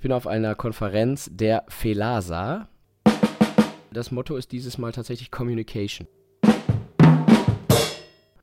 ich 0.00 0.02
bin 0.02 0.12
auf 0.12 0.26
einer 0.26 0.54
Konferenz 0.54 1.28
der 1.30 1.64
FELASA. 1.68 2.68
Das 3.92 4.10
Motto 4.10 4.34
ist 4.36 4.50
dieses 4.50 4.78
Mal 4.78 4.92
tatsächlich 4.92 5.30
Communication. 5.30 6.08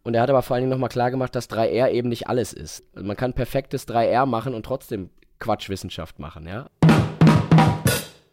Und 0.04 0.14
er 0.14 0.22
hat 0.22 0.30
aber 0.30 0.44
vor 0.44 0.54
allen 0.54 0.62
Dingen 0.62 0.70
nochmal 0.70 0.90
klar 0.90 1.10
gemacht, 1.10 1.34
dass 1.34 1.50
3R 1.50 1.90
eben 1.90 2.10
nicht 2.10 2.28
alles 2.28 2.54
ist. 2.54 2.84
Also 2.94 3.08
man 3.08 3.18
kann 3.18 3.34
perfektes 3.34 3.88
3R 3.88 4.28
machen 4.28 4.54
und 4.54 4.68
trotzdem 4.68 5.10
Quatschwissenschaft 5.40 6.20
machen, 6.20 6.48
ja. 6.48 6.68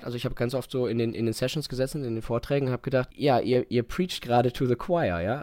Also 0.03 0.19
ich 0.19 0.27
habe 0.27 0.35
ganz 0.35 0.55
oft 0.55 0.71
so 0.71 0.87
in 0.87 0.99
den, 0.99 1.15
in 1.15 1.25
den 1.25 1.33
Sessions 1.33 1.71
gesessen, 1.71 2.05
in 2.05 2.17
den 2.17 2.23
Vorträgen, 2.23 2.67
und 2.67 2.73
habe 2.75 2.83
gedacht, 2.83 3.09
ja, 3.15 3.41
ihr, 3.41 3.65
ihr 3.71 3.85
preacht 3.85 4.21
gerade 4.21 4.53
to 4.53 4.67
the 4.67 4.77
choir, 4.77 5.23
ja. 5.23 5.43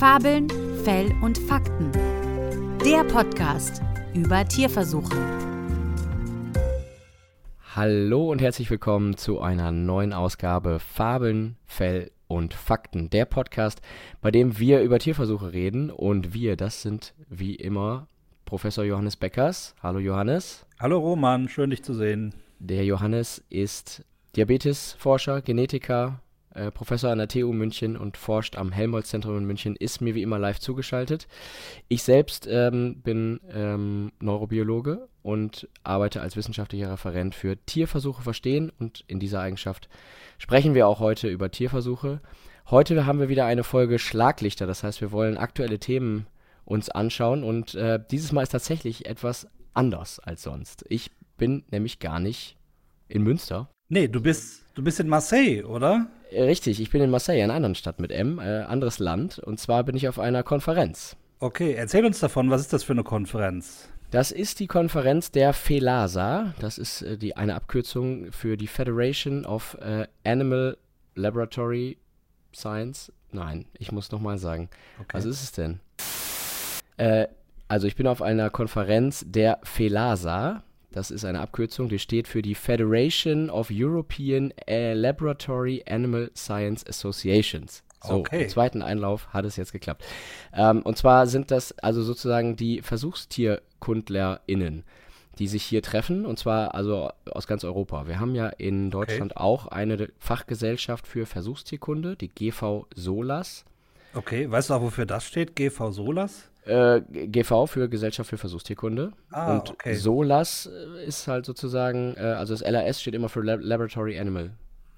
Fabeln, 0.00 0.48
Fell 0.82 1.12
und 1.22 1.38
Fakten. 1.38 1.92
Der 2.84 3.04
Podcast 3.04 3.82
über 4.14 4.46
Tierversuche. 4.46 5.16
Hallo 7.76 8.30
und 8.30 8.40
herzlich 8.40 8.68
willkommen 8.70 9.16
zu 9.16 9.40
einer 9.40 9.70
neuen 9.70 10.12
Ausgabe 10.12 10.80
Fabeln, 10.80 11.56
Fell 11.64 12.10
und 12.26 12.52
Fakten. 12.54 13.10
Der 13.10 13.24
Podcast, 13.24 13.80
bei 14.20 14.30
dem 14.30 14.58
wir 14.58 14.82
über 14.82 14.98
Tierversuche 14.98 15.52
reden. 15.52 15.90
Und 15.90 16.34
wir, 16.34 16.56
das 16.56 16.82
sind 16.82 17.14
wie 17.28 17.54
immer 17.54 18.08
Professor 18.46 18.84
Johannes 18.84 19.16
Beckers. 19.16 19.76
Hallo 19.82 20.00
Johannes. 20.00 20.66
Hallo 20.80 20.98
Roman, 20.98 21.48
schön 21.48 21.70
dich 21.70 21.84
zu 21.84 21.94
sehen. 21.94 22.34
Der 22.58 22.84
Johannes 22.84 23.44
ist 23.48 24.04
Diabetesforscher, 24.34 25.40
Genetiker, 25.40 26.20
äh, 26.54 26.70
Professor 26.70 27.10
an 27.10 27.18
der 27.18 27.28
TU 27.28 27.52
München 27.52 27.96
und 27.96 28.16
forscht 28.16 28.56
am 28.56 28.72
Helmholtz-Zentrum 28.72 29.38
in 29.38 29.44
München, 29.44 29.76
ist 29.76 30.00
mir 30.00 30.14
wie 30.14 30.22
immer 30.22 30.38
live 30.38 30.58
zugeschaltet. 30.58 31.28
Ich 31.88 32.02
selbst 32.02 32.46
ähm, 32.50 33.00
bin 33.02 33.40
ähm, 33.52 34.12
Neurobiologe 34.20 35.08
und 35.22 35.68
arbeite 35.84 36.20
als 36.20 36.36
wissenschaftlicher 36.36 36.92
Referent 36.92 37.34
für 37.34 37.56
Tierversuche 37.66 38.22
verstehen 38.22 38.72
und 38.78 39.04
in 39.06 39.20
dieser 39.20 39.40
Eigenschaft 39.40 39.88
sprechen 40.38 40.74
wir 40.74 40.86
auch 40.88 41.00
heute 41.00 41.28
über 41.28 41.50
Tierversuche. 41.50 42.20
Heute 42.70 43.06
haben 43.06 43.20
wir 43.20 43.28
wieder 43.28 43.46
eine 43.46 43.64
Folge 43.64 43.98
Schlaglichter, 43.98 44.66
das 44.66 44.82
heißt, 44.82 45.00
wir 45.00 45.12
wollen 45.12 45.38
aktuelle 45.38 45.78
Themen 45.78 46.26
uns 46.64 46.88
anschauen 46.88 47.42
und 47.42 47.74
äh, 47.74 47.98
dieses 48.10 48.32
Mal 48.32 48.42
ist 48.42 48.50
tatsächlich 48.50 49.06
etwas 49.06 49.48
anders 49.74 50.20
als 50.20 50.42
sonst. 50.42 50.84
Ich 50.88 51.10
bin 51.36 51.64
nämlich 51.70 51.98
gar 51.98 52.20
nicht 52.20 52.56
in 53.08 53.22
Münster. 53.22 53.68
Nee, 53.92 54.06
du 54.06 54.20
bist, 54.22 54.62
du 54.76 54.84
bist 54.84 55.00
in 55.00 55.08
Marseille, 55.08 55.64
oder? 55.64 56.06
Äh, 56.30 56.44
Richtig, 56.44 56.80
ich 56.80 56.90
bin 56.90 57.02
in 57.02 57.10
Marseille, 57.10 57.42
einer 57.42 57.54
anderen 57.54 57.74
Stadt 57.74 57.98
mit 57.98 58.12
M, 58.12 58.38
äh, 58.38 58.60
anderes 58.62 59.00
Land. 59.00 59.40
Und 59.40 59.58
zwar 59.58 59.82
bin 59.82 59.96
ich 59.96 60.08
auf 60.08 60.20
einer 60.20 60.44
Konferenz. 60.44 61.16
Okay, 61.40 61.72
erzähl 61.72 62.04
uns 62.04 62.20
davon, 62.20 62.50
was 62.50 62.60
ist 62.60 62.72
das 62.72 62.84
für 62.84 62.92
eine 62.92 63.02
Konferenz? 63.02 63.88
Das 64.12 64.30
ist 64.30 64.60
die 64.60 64.68
Konferenz 64.68 65.32
der 65.32 65.52
FELASA. 65.52 66.54
Das 66.60 66.78
ist 66.78 67.02
äh, 67.02 67.18
die, 67.18 67.36
eine 67.36 67.56
Abkürzung 67.56 68.30
für 68.30 68.56
die 68.56 68.68
Federation 68.68 69.44
of 69.44 69.76
äh, 69.80 70.06
Animal 70.22 70.76
Laboratory 71.16 71.98
Science. 72.54 73.12
Nein, 73.32 73.64
ich 73.76 73.90
muss 73.90 74.12
nochmal 74.12 74.38
sagen. 74.38 74.70
Okay. 75.00 75.08
Was 75.14 75.24
ist 75.24 75.42
es 75.42 75.50
denn? 75.50 75.80
Äh, 76.96 77.26
also 77.66 77.88
ich 77.88 77.96
bin 77.96 78.06
auf 78.06 78.22
einer 78.22 78.50
Konferenz 78.50 79.24
der 79.26 79.58
FELASA. 79.64 80.62
Das 80.92 81.10
ist 81.10 81.24
eine 81.24 81.40
Abkürzung, 81.40 81.88
die 81.88 82.00
steht 82.00 82.26
für 82.26 82.42
die 82.42 82.56
Federation 82.56 83.48
of 83.48 83.68
European 83.70 84.52
Laboratory 84.66 85.84
Animal 85.88 86.30
Science 86.34 86.84
Associations. 86.86 87.82
So, 88.02 88.14
Okay. 88.14 88.44
im 88.44 88.48
zweiten 88.48 88.82
Einlauf 88.82 89.28
hat 89.32 89.44
es 89.44 89.56
jetzt 89.56 89.72
geklappt. 89.72 90.04
Ähm, 90.54 90.82
und 90.82 90.96
zwar 90.96 91.26
sind 91.26 91.50
das 91.50 91.72
also 91.78 92.02
sozusagen 92.02 92.56
die 92.56 92.80
VersuchstierkundlerInnen, 92.82 94.84
die 95.38 95.46
sich 95.46 95.62
hier 95.64 95.82
treffen, 95.82 96.26
und 96.26 96.38
zwar 96.38 96.74
also 96.74 97.10
aus 97.30 97.46
ganz 97.46 97.62
Europa. 97.62 98.08
Wir 98.08 98.18
haben 98.18 98.34
ja 98.34 98.48
in 98.48 98.90
Deutschland 98.90 99.36
auch 99.36 99.66
eine 99.66 100.08
Fachgesellschaft 100.18 101.06
für 101.06 101.26
Versuchstierkunde, 101.26 102.16
die 102.16 102.28
GV 102.28 102.86
Solas. 102.94 103.64
Okay, 104.14 104.50
weißt 104.50 104.70
du 104.70 104.74
auch, 104.74 104.82
wofür 104.82 105.06
das 105.06 105.24
steht? 105.24 105.54
GV 105.54 105.90
Solas? 105.92 106.50
Äh, 106.64 107.00
GV 107.00 107.66
für 107.66 107.88
Gesellschaft 107.88 108.30
für 108.30 108.38
Versuchstierkunde. 108.38 109.12
Ah, 109.30 109.54
und 109.54 109.70
okay. 109.70 109.94
SOLAS 109.94 110.66
ist 111.06 111.26
halt 111.26 111.46
sozusagen, 111.46 112.14
äh, 112.16 112.20
also 112.20 112.54
das 112.54 112.62
LAS 112.68 113.00
steht 113.00 113.14
immer 113.14 113.28
für 113.28 113.40
Lab 113.40 113.60
Laboratory 113.62 114.18
Animal 114.18 114.50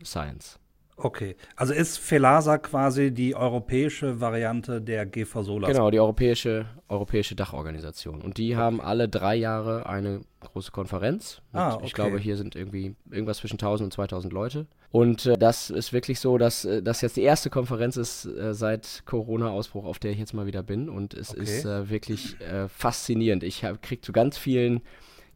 Science. 0.03 0.59
Okay, 0.97 1.36
also 1.56 1.72
ist 1.72 1.98
FELASA 1.98 2.58
quasi 2.58 3.12
die 3.12 3.34
europäische 3.34 4.20
Variante 4.20 4.80
der 4.80 5.06
GV 5.06 5.42
Solas? 5.42 5.70
Genau, 5.72 5.91
die 5.91 5.98
europäische, 5.98 6.66
europäische 6.88 7.34
Dachorganisation. 7.34 8.20
Und 8.20 8.36
die 8.36 8.56
haben 8.56 8.80
alle 8.80 9.08
drei 9.08 9.34
Jahre 9.34 9.86
eine 9.86 10.20
große 10.41 10.70
Konferenz. 10.70 11.41
Ah, 11.52 11.70
Ich 11.81 11.84
okay. 11.84 11.92
glaube, 11.94 12.19
hier 12.19 12.36
sind 12.36 12.54
irgendwie 12.56 12.94
irgendwas 13.10 13.38
zwischen 13.38 13.54
1000 13.54 13.86
und 13.86 13.92
2000 13.92 14.32
Leute. 14.32 14.66
Und 14.91 15.25
äh, 15.25 15.38
das 15.38 15.70
ist 15.70 15.94
wirklich 15.94 16.20
so, 16.20 16.36
dass 16.36 16.66
äh, 16.66 16.82
das 16.82 17.00
jetzt 17.00 17.16
die 17.16 17.22
erste 17.22 17.48
Konferenz 17.48 17.97
ist 17.97 18.26
äh, 18.26 18.52
seit 18.52 19.02
Corona-Ausbruch, 19.06 19.86
auf 19.86 19.98
der 19.98 20.10
ich 20.10 20.19
jetzt 20.19 20.34
mal 20.34 20.44
wieder 20.47 20.62
bin. 20.62 20.91
Und 20.91 21.14
es 21.14 21.31
Okay. 21.31 21.42
ist 21.42 21.64
äh, 21.64 21.88
wirklich 21.88 22.38
äh, 22.42 22.69
faszinierend. 22.69 23.42
Ich 23.44 23.64
hab- 23.64 23.81
krieg 23.81 24.04
zu 24.04 24.12
ganz 24.12 24.36
vielen 24.36 24.82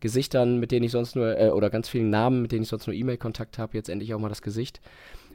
Gesichtern, 0.01 0.61
mit 0.61 0.73
denen 0.73 0.85
ich 0.85 0.93
sonst 0.93 1.17
nur, 1.17 1.39
äh, 1.41 1.49
oder 1.49 1.71
ganz 1.71 1.89
vielen 1.89 2.11
Namen, 2.11 2.43
mit 2.43 2.53
denen 2.53 2.65
ich 2.65 2.69
sonst 2.69 2.87
nur 2.87 2.95
E-Mail-Kontakt 2.95 3.59
habe, 3.59 3.75
jetzt 3.79 3.89
endlich 3.89 4.13
auch 4.13 4.19
mal 4.19 4.29
das 4.29 4.43
Gesicht. 4.43 4.81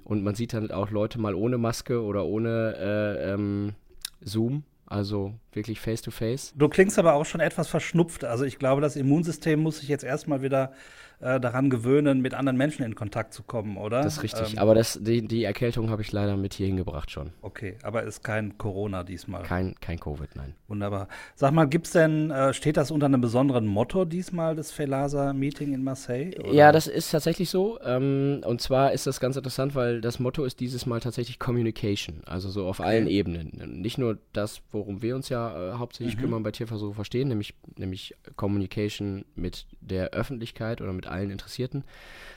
Und 0.03 0.23
man 0.23 0.35
sieht 0.35 0.53
dann 0.53 0.71
auch 0.71 0.89
Leute 0.89 1.19
mal 1.19 1.35
ohne 1.35 1.57
Maske 1.57 2.01
oder 2.01 2.25
ohne 2.25 2.75
äh, 2.77 3.33
ähm, 3.33 3.73
Zoom, 4.21 4.63
also 4.85 5.33
wirklich 5.53 5.79
face-to-face. 5.79 6.53
Du 6.55 6.69
klingst 6.69 6.99
aber 6.99 7.13
auch 7.13 7.25
schon 7.25 7.41
etwas 7.41 7.67
verschnupft. 7.67 8.23
Also 8.23 8.43
ich 8.43 8.59
glaube, 8.59 8.81
das 8.81 8.95
Immunsystem 8.95 9.59
muss 9.59 9.79
sich 9.79 9.89
jetzt 9.89 10.03
erstmal 10.03 10.41
wieder 10.41 10.73
äh, 11.21 11.39
daran 11.39 11.69
gewöhnen, 11.69 12.21
mit 12.21 12.33
anderen 12.33 12.57
Menschen 12.57 12.83
in 12.83 12.95
Kontakt 12.95 13.33
zu 13.33 13.43
kommen, 13.43 13.77
oder? 13.77 14.01
Das 14.01 14.17
ist 14.17 14.23
richtig. 14.23 14.53
Ähm, 14.53 14.59
Aber 14.59 14.75
das, 14.75 14.99
die, 15.01 15.27
die 15.27 15.43
Erkältung 15.43 15.89
habe 15.89 16.01
ich 16.01 16.11
leider 16.11 16.35
mit 16.37 16.53
hier 16.53 16.67
hingebracht 16.67 17.11
schon. 17.11 17.31
okay, 17.41 17.77
aber 17.83 18.03
ist 18.03 18.23
kein 18.23 18.57
Corona 18.57 19.03
diesmal. 19.03 19.43
Kein, 19.43 19.75
kein 19.79 19.99
Covid, 19.99 20.35
nein. 20.35 20.55
Wunderbar. 20.67 21.07
Sag 21.35 21.53
mal, 21.53 21.65
gibt's 21.65 21.91
denn, 21.91 22.31
äh, 22.31 22.53
steht 22.53 22.77
das 22.77 22.91
unter 22.91 23.05
einem 23.05 23.21
besonderen 23.21 23.67
Motto 23.67 24.05
diesmal 24.05 24.55
des 24.55 24.71
FELASA-Meeting 24.71 25.73
in 25.73 25.83
Marseille? 25.83 26.37
oder? 26.39 26.51
Ja, 26.53 26.71
das 26.71 26.87
ist 26.87 27.11
tatsächlich 27.11 27.49
so. 27.49 27.79
Ähm, 27.83 28.41
und 28.45 28.61
zwar 28.61 28.91
ist 28.91 29.07
das 29.07 29.19
ganz 29.19 29.35
interessant, 29.35 29.75
weil 29.75 30.01
das 30.01 30.19
Motto 30.19 30.43
ist 30.43 30.59
dieses 30.59 30.85
Mal 30.85 30.99
tatsächlich 30.99 31.39
Communication. 31.39 32.21
Also 32.25 32.49
so 32.49 32.65
auf 32.65 32.81
allen 32.81 33.07
Ebenen. 33.07 33.79
Nicht 33.81 33.97
nur 33.97 34.17
das, 34.33 34.61
worum 34.71 35.01
wir 35.01 35.15
uns 35.15 35.29
ja 35.29 35.73
äh, 35.73 35.77
hauptsächlich 35.77 36.17
kümmern 36.17 36.43
bei 36.43 36.51
Tierversuche 36.51 36.95
verstehen, 36.95 37.27
nämlich, 37.27 37.53
nämlich 37.77 38.15
Communication 38.35 39.25
mit 39.35 39.67
der 39.81 40.09
Öffentlichkeit 40.11 40.81
oder 40.81 40.93
mit 40.93 41.07
allen 41.11 41.29
Interessierten, 41.29 41.83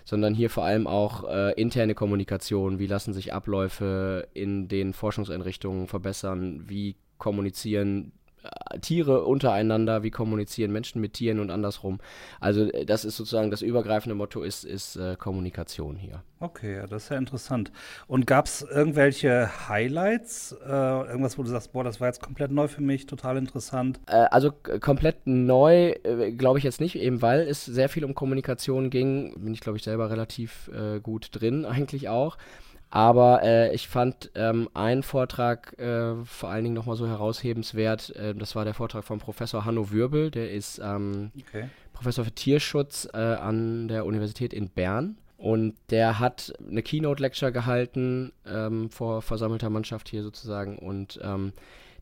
sondern 0.05 0.35
hier 0.35 0.51
vor 0.51 0.65
allem 0.65 0.87
auch 0.87 1.29
äh, 1.29 1.53
interne 1.61 1.95
Kommunikation. 1.95 2.79
Wie 2.79 2.87
lassen 2.87 3.13
sich 3.13 3.33
Abläufe 3.33 4.29
in 4.35 4.69
den 4.69 4.93
Forschungseinrichtungen 4.93 5.89
verbessern? 5.89 6.65
Wie 6.67 6.97
kommunizieren 7.19 8.13
Tiere 8.81 9.25
untereinander, 9.25 10.03
wie 10.03 10.11
kommunizieren 10.11 10.73
Menschen 10.73 11.01
mit 11.01 11.15
Tieren 11.15 11.41
und 11.41 11.51
andersrum. 11.51 11.99
Also 12.41 12.71
äh, 12.71 12.85
das 12.85 13.05
ist 13.05 13.17
sozusagen 13.17 13.51
das 13.51 13.63
übergreifende 13.63 14.15
Motto 14.15 14.43
ist, 14.43 14.65
ist 14.65 14.97
äh, 14.97 15.17
Kommunikation 15.17 15.97
hier. 15.97 16.23
Okay, 16.41 16.85
das 16.91 17.05
ist 17.05 17.09
ja 17.09 17.17
interessant. 17.17 17.73
Und 18.07 18.27
gab's 18.27 18.63
irgendwelche 18.63 19.69
Highlights? 19.69 20.53
Äh, 20.65 20.69
irgendwas, 20.69 21.39
wo 21.39 21.43
du 21.43 21.49
sagst, 21.49 21.73
boah, 21.73 21.85
das 21.85 22.01
war 22.01 22.09
jetzt 22.09 22.21
komplett 22.21 22.51
neu 22.51 22.69
für 22.69 22.83
mich, 22.83 23.07
total 23.07 23.37
interessant. 23.39 23.99
Äh, 24.07 24.27
also 24.31 24.53
komplett 24.81 25.27
neu 25.27 25.93
äh, 26.05 26.33
glaube 26.33 26.59
ich 26.59 26.65
jetzt 26.65 26.81
nicht, 26.81 26.97
eben 26.97 27.23
weil 27.23 27.41
es 27.41 27.65
sehr 27.65 27.89
viel 27.89 28.05
um 28.05 28.15
Kommunikation 28.15 28.91
ging. 28.91 29.35
Bin 29.43 29.55
ich 29.55 29.61
glaube 29.61 29.79
ich 29.79 29.85
selber 29.85 30.11
relativ 30.11 30.71
äh, 30.75 31.01
gut 31.01 31.29
drin 31.33 31.65
eigentlich 31.65 32.09
auch. 32.09 32.37
Aber 32.95 33.43
äh, 33.43 33.75
ich 33.75 33.89
fand 33.89 34.31
ähm, 34.37 34.69
einen 34.73 35.03
Vortrag 35.03 35.77
äh, 35.81 36.15
vor 36.25 36.51
allen 36.51 36.63
Dingen 36.63 36.77
nochmal 36.77 36.95
so 36.95 37.09
heraushebenswert. 37.09 38.15
Äh, 38.15 38.37
das 38.37 38.55
war 38.55 38.65
der 38.65 38.73
Vortrag 38.73 39.03
von 39.03 39.19
Professor 39.19 39.65
Hanno 39.65 39.91
Wirbel. 39.91 40.31
Der 40.31 40.53
ist 40.53 40.79
ähm, 40.79 41.33
Okay. 41.49 41.69
Professor 41.93 42.25
für 42.25 42.31
Tierschutz 42.31 43.09
äh, 43.13 43.17
an 43.17 43.89
der 43.89 44.07
Universität 44.07 44.53
in 44.53 44.69
Bern. 44.69 45.17
Und 45.39 45.75
der 45.91 46.21
hat 46.21 46.53
eine 46.71 46.85
Keynote-Lecture 46.85 47.51
gehalten 47.51 48.33
ähm, 48.47 48.89
vor 48.91 49.23
versammelter 49.23 49.71
Mannschaft 49.71 50.09
hier 50.09 50.23
sozusagen. 50.23 50.79
Und 50.79 51.19
ähm, 51.21 51.53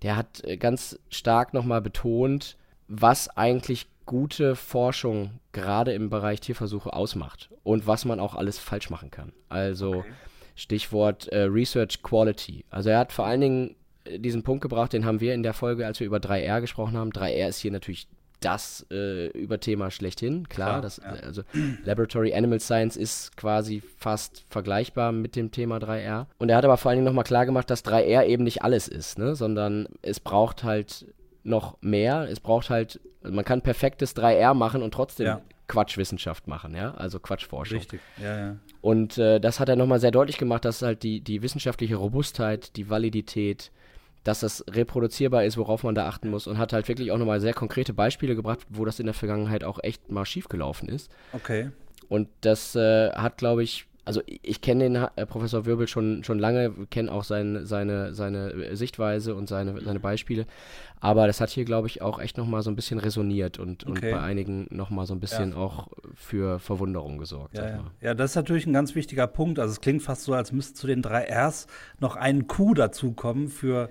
der 0.02 0.16
hat 0.16 0.44
äh, 0.44 0.58
ganz 0.58 0.98
stark 1.08 1.54
nochmal 1.54 1.80
betont, 1.80 2.58
was 2.88 3.34
eigentlich 3.34 3.86
gute 4.04 4.56
Forschung 4.56 5.40
gerade 5.52 5.94
im 5.94 6.10
Bereich 6.10 6.42
Tierversuche 6.42 6.92
ausmacht 6.92 7.48
und 7.62 7.86
was 7.86 8.04
man 8.04 8.20
auch 8.20 8.34
alles 8.34 8.58
falsch 8.58 8.90
machen 8.90 9.10
kann. 9.10 9.32
Also 9.48 10.00
Okay. 10.00 10.12
Stichwort 10.54 11.28
äh, 11.28 11.42
Research 11.42 12.02
Quality. 12.02 12.64
Also 12.70 12.90
er 12.90 12.98
hat 12.98 13.12
vor 13.12 13.26
allen 13.26 13.40
Dingen 13.40 13.76
äh, 14.04 14.18
diesen 14.18 14.42
Punkt 14.42 14.62
gebracht, 14.62 14.92
den 14.92 15.04
haben 15.04 15.20
wir 15.20 15.34
in 15.34 15.42
der 15.42 15.54
Folge, 15.54 15.86
als 15.86 16.00
wir 16.00 16.06
über 16.06 16.18
3R 16.18 16.60
gesprochen 16.60 16.96
haben. 16.96 17.10
3R 17.10 17.48
ist 17.48 17.58
hier 17.58 17.70
natürlich 17.70 18.08
das 18.40 18.84
äh, 18.90 19.28
Überthema 19.28 19.90
schlechthin, 19.92 20.48
klar. 20.48 20.80
Klar, 20.80 20.82
das, 20.82 20.96
ja. 20.96 21.10
Also 21.24 21.42
Laboratory 21.84 22.34
Animal 22.34 22.58
Science 22.58 22.96
ist 22.96 23.36
quasi 23.36 23.82
fast 23.98 24.44
vergleichbar 24.50 25.12
mit 25.12 25.36
dem 25.36 25.52
Thema 25.52 25.78
3R. 25.78 26.26
Und 26.38 26.48
er 26.48 26.56
hat 26.56 26.64
aber 26.64 26.76
vor 26.76 26.90
allen 26.90 26.98
Dingen 26.98 27.06
nochmal 27.06 27.24
klar 27.24 27.46
gemacht, 27.46 27.70
dass 27.70 27.84
3R 27.84 28.26
eben 28.26 28.42
nicht 28.42 28.62
alles 28.62 28.88
ist, 28.88 29.18
ne? 29.18 29.36
sondern 29.36 29.86
es 30.02 30.18
braucht 30.18 30.64
halt 30.64 31.06
noch 31.44 31.78
mehr. 31.80 32.28
Es 32.28 32.40
braucht 32.40 32.68
halt 32.68 33.00
man 33.30 33.44
kann 33.44 33.62
perfektes 33.62 34.16
3R 34.16 34.54
machen 34.54 34.82
und 34.82 34.92
trotzdem 34.92 35.26
Ja. 35.26 35.40
Quatschwissenschaft 35.68 36.48
machen, 36.48 36.74
ja, 36.74 36.94
also 36.94 37.18
Quatschforschung. 37.18 37.78
Richtig, 37.78 38.00
ja, 38.22 38.38
ja. 38.38 38.56
Und 38.80 39.18
äh, 39.18 39.40
das 39.40 39.60
hat 39.60 39.68
er 39.68 39.76
nochmal 39.76 40.00
sehr 40.00 40.10
deutlich 40.10 40.38
gemacht, 40.38 40.64
dass 40.64 40.82
halt 40.82 41.02
die, 41.02 41.20
die 41.20 41.42
wissenschaftliche 41.42 41.96
Robustheit, 41.96 42.76
die 42.76 42.90
Validität, 42.90 43.70
dass 44.24 44.40
das 44.40 44.64
reproduzierbar 44.68 45.44
ist, 45.44 45.56
worauf 45.56 45.82
man 45.82 45.94
da 45.94 46.06
achten 46.06 46.30
muss 46.30 46.46
und 46.46 46.58
hat 46.58 46.72
halt 46.72 46.88
wirklich 46.88 47.10
auch 47.10 47.18
nochmal 47.18 47.40
sehr 47.40 47.54
konkrete 47.54 47.92
Beispiele 47.92 48.36
gebracht, 48.36 48.60
wo 48.68 48.84
das 48.84 49.00
in 49.00 49.06
der 49.06 49.14
Vergangenheit 49.14 49.64
auch 49.64 49.78
echt 49.82 50.10
mal 50.10 50.24
schiefgelaufen 50.24 50.88
ist. 50.88 51.10
Okay. 51.32 51.70
Und 52.08 52.28
das 52.42 52.76
äh, 52.76 53.10
hat, 53.12 53.38
glaube 53.38 53.62
ich, 53.62 53.86
also 54.04 54.20
ich, 54.26 54.60
kenne 54.60 54.84
den 54.84 54.96
äh, 54.96 55.26
Professor 55.26 55.64
Wirbel 55.64 55.86
schon, 55.86 56.24
schon 56.24 56.38
lange, 56.38 56.72
kenne 56.90 57.12
auch 57.12 57.24
sein, 57.24 57.66
seine, 57.66 58.14
seine 58.14 58.52
äh, 58.52 58.74
Sichtweise 58.76 59.34
und 59.34 59.48
seine, 59.48 59.80
seine 59.80 60.00
Beispiele. 60.00 60.46
Aber 61.00 61.26
das 61.26 61.40
hat 61.40 61.50
hier, 61.50 61.64
glaube 61.64 61.86
ich, 61.86 62.02
auch 62.02 62.20
echt 62.20 62.36
nochmal 62.36 62.62
so 62.62 62.70
ein 62.70 62.76
bisschen 62.76 62.98
resoniert 62.98 63.58
und, 63.58 63.84
und 63.84 63.98
Okay. 63.98 64.12
bei 64.12 64.20
einigen 64.20 64.66
nochmal 64.70 65.06
so 65.06 65.14
ein 65.14 65.20
bisschen 65.20 65.54
auch 65.54 65.88
für 66.14 66.58
Verwunderung 66.58 67.18
gesorgt. 67.18 67.56
Ja, 67.56 67.68
ja. 67.68 67.90
ja, 68.00 68.14
das 68.14 68.32
ist 68.32 68.36
natürlich 68.36 68.66
ein 68.66 68.72
ganz 68.72 68.94
wichtiger 68.94 69.26
Punkt. 69.26 69.58
Also 69.58 69.72
es 69.72 69.80
klingt 69.80 70.02
fast 70.02 70.24
so, 70.24 70.32
als 70.34 70.52
müsste 70.52 70.74
zu 70.74 70.86
den 70.86 71.02
drei 71.02 71.28
Rs 71.30 71.66
noch 72.00 72.16
ein 72.16 72.46
Q 72.46 72.74
dazukommen 72.74 73.48
für 73.48 73.90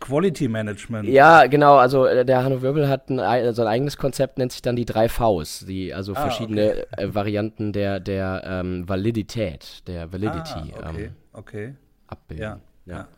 Quality 0.00 0.48
Management. 0.48 1.08
Ja, 1.08 1.46
genau. 1.46 1.76
Also 1.76 2.06
äh, 2.06 2.24
der 2.24 2.44
Hanno 2.44 2.62
Wirbel 2.62 2.88
hat 2.88 3.10
ein, 3.10 3.20
ei- 3.20 3.52
sein 3.52 3.66
eigenes 3.66 3.96
Konzept, 3.96 4.38
nennt 4.38 4.52
sich 4.52 4.62
dann 4.62 4.76
die 4.76 4.84
drei 4.84 5.08
Vs, 5.08 5.64
die 5.66 5.92
also 5.92 6.12
Ah, 6.14 6.22
verschiedene 6.22 6.86
äh, 6.96 7.14
Varianten 7.14 7.72
der, 7.72 8.00
der 8.00 8.42
ähm, 8.46 8.88
Validität, 8.88 9.86
der 9.88 10.12
Validity 10.12 10.72
ah, 10.76 10.88
okay, 10.90 11.04
ähm, 11.06 11.14
okay. 11.32 11.74
abbilden. 12.06 12.42
Ja, 12.42 12.60
ja. 12.86 13.08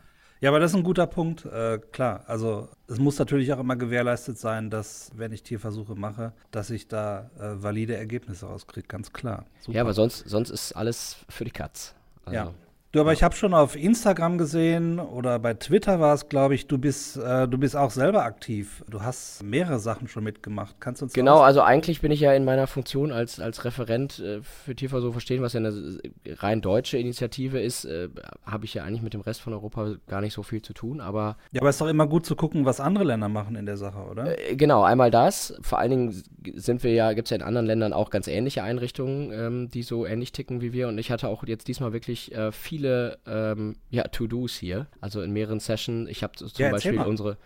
Ja, 0.41 0.49
aber 0.49 0.59
das 0.59 0.71
ist 0.71 0.77
ein 0.77 0.83
guter 0.83 1.05
Punkt. 1.05 1.45
Äh, 1.45 1.77
klar, 1.91 2.23
also 2.25 2.67
es 2.87 2.97
muss 2.97 3.19
natürlich 3.19 3.53
auch 3.53 3.59
immer 3.59 3.75
gewährleistet 3.75 4.39
sein, 4.39 4.71
dass, 4.71 5.11
wenn 5.15 5.31
ich 5.31 5.43
Tierversuche 5.43 5.93
mache, 5.93 6.33
dass 6.49 6.71
ich 6.71 6.87
da 6.87 7.29
äh, 7.39 7.61
valide 7.61 7.95
Ergebnisse 7.95 8.47
rauskriege, 8.47 8.87
ganz 8.87 9.13
klar. 9.13 9.45
Super. 9.59 9.75
Ja, 9.75 9.83
aber 9.83 9.93
sonst, 9.93 10.27
sonst 10.27 10.49
ist 10.49 10.73
alles 10.73 11.17
für 11.29 11.45
die 11.45 11.51
Katz. 11.51 11.93
Also, 12.25 12.35
Ja. 12.35 12.53
Du, 12.93 12.99
aber 12.99 13.13
ich 13.13 13.23
habe 13.23 13.33
schon 13.33 13.53
auf 13.53 13.77
Instagram 13.77 14.37
gesehen 14.37 14.99
oder 14.99 15.39
bei 15.39 15.53
Twitter 15.53 16.01
war 16.01 16.13
es, 16.13 16.27
glaube 16.27 16.55
ich, 16.55 16.67
du 16.67 16.77
bist, 16.77 17.15
äh, 17.15 17.47
du 17.47 17.57
bist 17.57 17.77
auch 17.77 17.89
selber 17.89 18.25
aktiv. 18.25 18.83
Du 18.89 19.01
hast 19.01 19.41
mehrere 19.43 19.79
Sachen 19.79 20.09
schon 20.09 20.25
mitgemacht. 20.25 20.75
Kannst 20.81 20.99
du 20.99 21.05
uns 21.05 21.13
Genau, 21.13 21.39
also 21.39 21.61
eigentlich 21.61 22.01
bin 22.01 22.11
ich 22.11 22.19
ja 22.19 22.33
in 22.33 22.43
meiner 22.43 22.67
Funktion 22.67 23.13
als, 23.13 23.39
als 23.39 23.63
Referent 23.63 24.19
äh, 24.19 24.41
für 24.41 24.75
Tierversuch 24.75 25.13
verstehen, 25.13 25.41
was 25.41 25.53
ja 25.53 25.61
eine 25.61 26.01
rein 26.27 26.59
deutsche 26.59 26.97
Initiative 26.97 27.61
ist, 27.61 27.85
äh, 27.85 28.09
habe 28.45 28.65
ich 28.65 28.73
ja 28.73 28.83
eigentlich 28.83 29.03
mit 29.03 29.13
dem 29.13 29.21
Rest 29.21 29.39
von 29.39 29.53
Europa 29.53 29.95
gar 30.07 30.19
nicht 30.19 30.33
so 30.33 30.43
viel 30.43 30.61
zu 30.61 30.73
tun, 30.73 30.99
aber 30.99 31.37
Ja, 31.53 31.61
aber 31.61 31.69
es 31.69 31.75
ist 31.75 31.81
doch 31.81 31.87
immer 31.87 32.07
gut 32.07 32.25
zu 32.25 32.35
gucken, 32.35 32.65
was 32.65 32.81
andere 32.81 33.05
Länder 33.05 33.29
machen 33.29 33.55
in 33.55 33.65
der 33.65 33.77
Sache, 33.77 33.99
oder? 33.99 34.37
Äh, 34.37 34.57
Genau, 34.57 34.83
einmal 34.83 35.11
das. 35.11 35.57
Vor 35.61 35.79
allen 35.79 35.91
Dingen 35.91 36.23
sind 36.55 36.83
wir 36.83 36.91
ja, 36.91 37.13
gibt 37.13 37.27
es 37.27 37.29
ja 37.29 37.37
in 37.37 37.41
anderen 37.41 37.67
Ländern 37.67 37.93
auch 37.93 38.09
ganz 38.09 38.27
ähnliche 38.27 38.63
Einrichtungen, 38.63 39.31
ähm, 39.31 39.69
die 39.69 39.83
so 39.83 40.05
ähnlich 40.05 40.33
ticken 40.33 40.59
wie 40.59 40.73
wir. 40.73 40.89
Und 40.89 40.97
ich 40.97 41.09
hatte 41.09 41.29
auch 41.29 41.45
jetzt 41.45 41.69
diesmal 41.69 41.93
wirklich 41.93 42.35
äh, 42.35 42.51
viele 42.81 43.17
ähm, 43.27 43.75
ja, 43.89 44.03
To-Dos 44.03 44.55
hier. 44.55 44.87
Also 44.99 45.21
in 45.21 45.31
mehreren 45.31 45.59
Sessions. 45.59 46.09
Ich 46.09 46.23
habe 46.23 46.33
zum 46.33 46.49
Ja, 46.57 46.71
Beispiel 46.71 46.93
mal. 46.93 47.07
unsere 47.07 47.37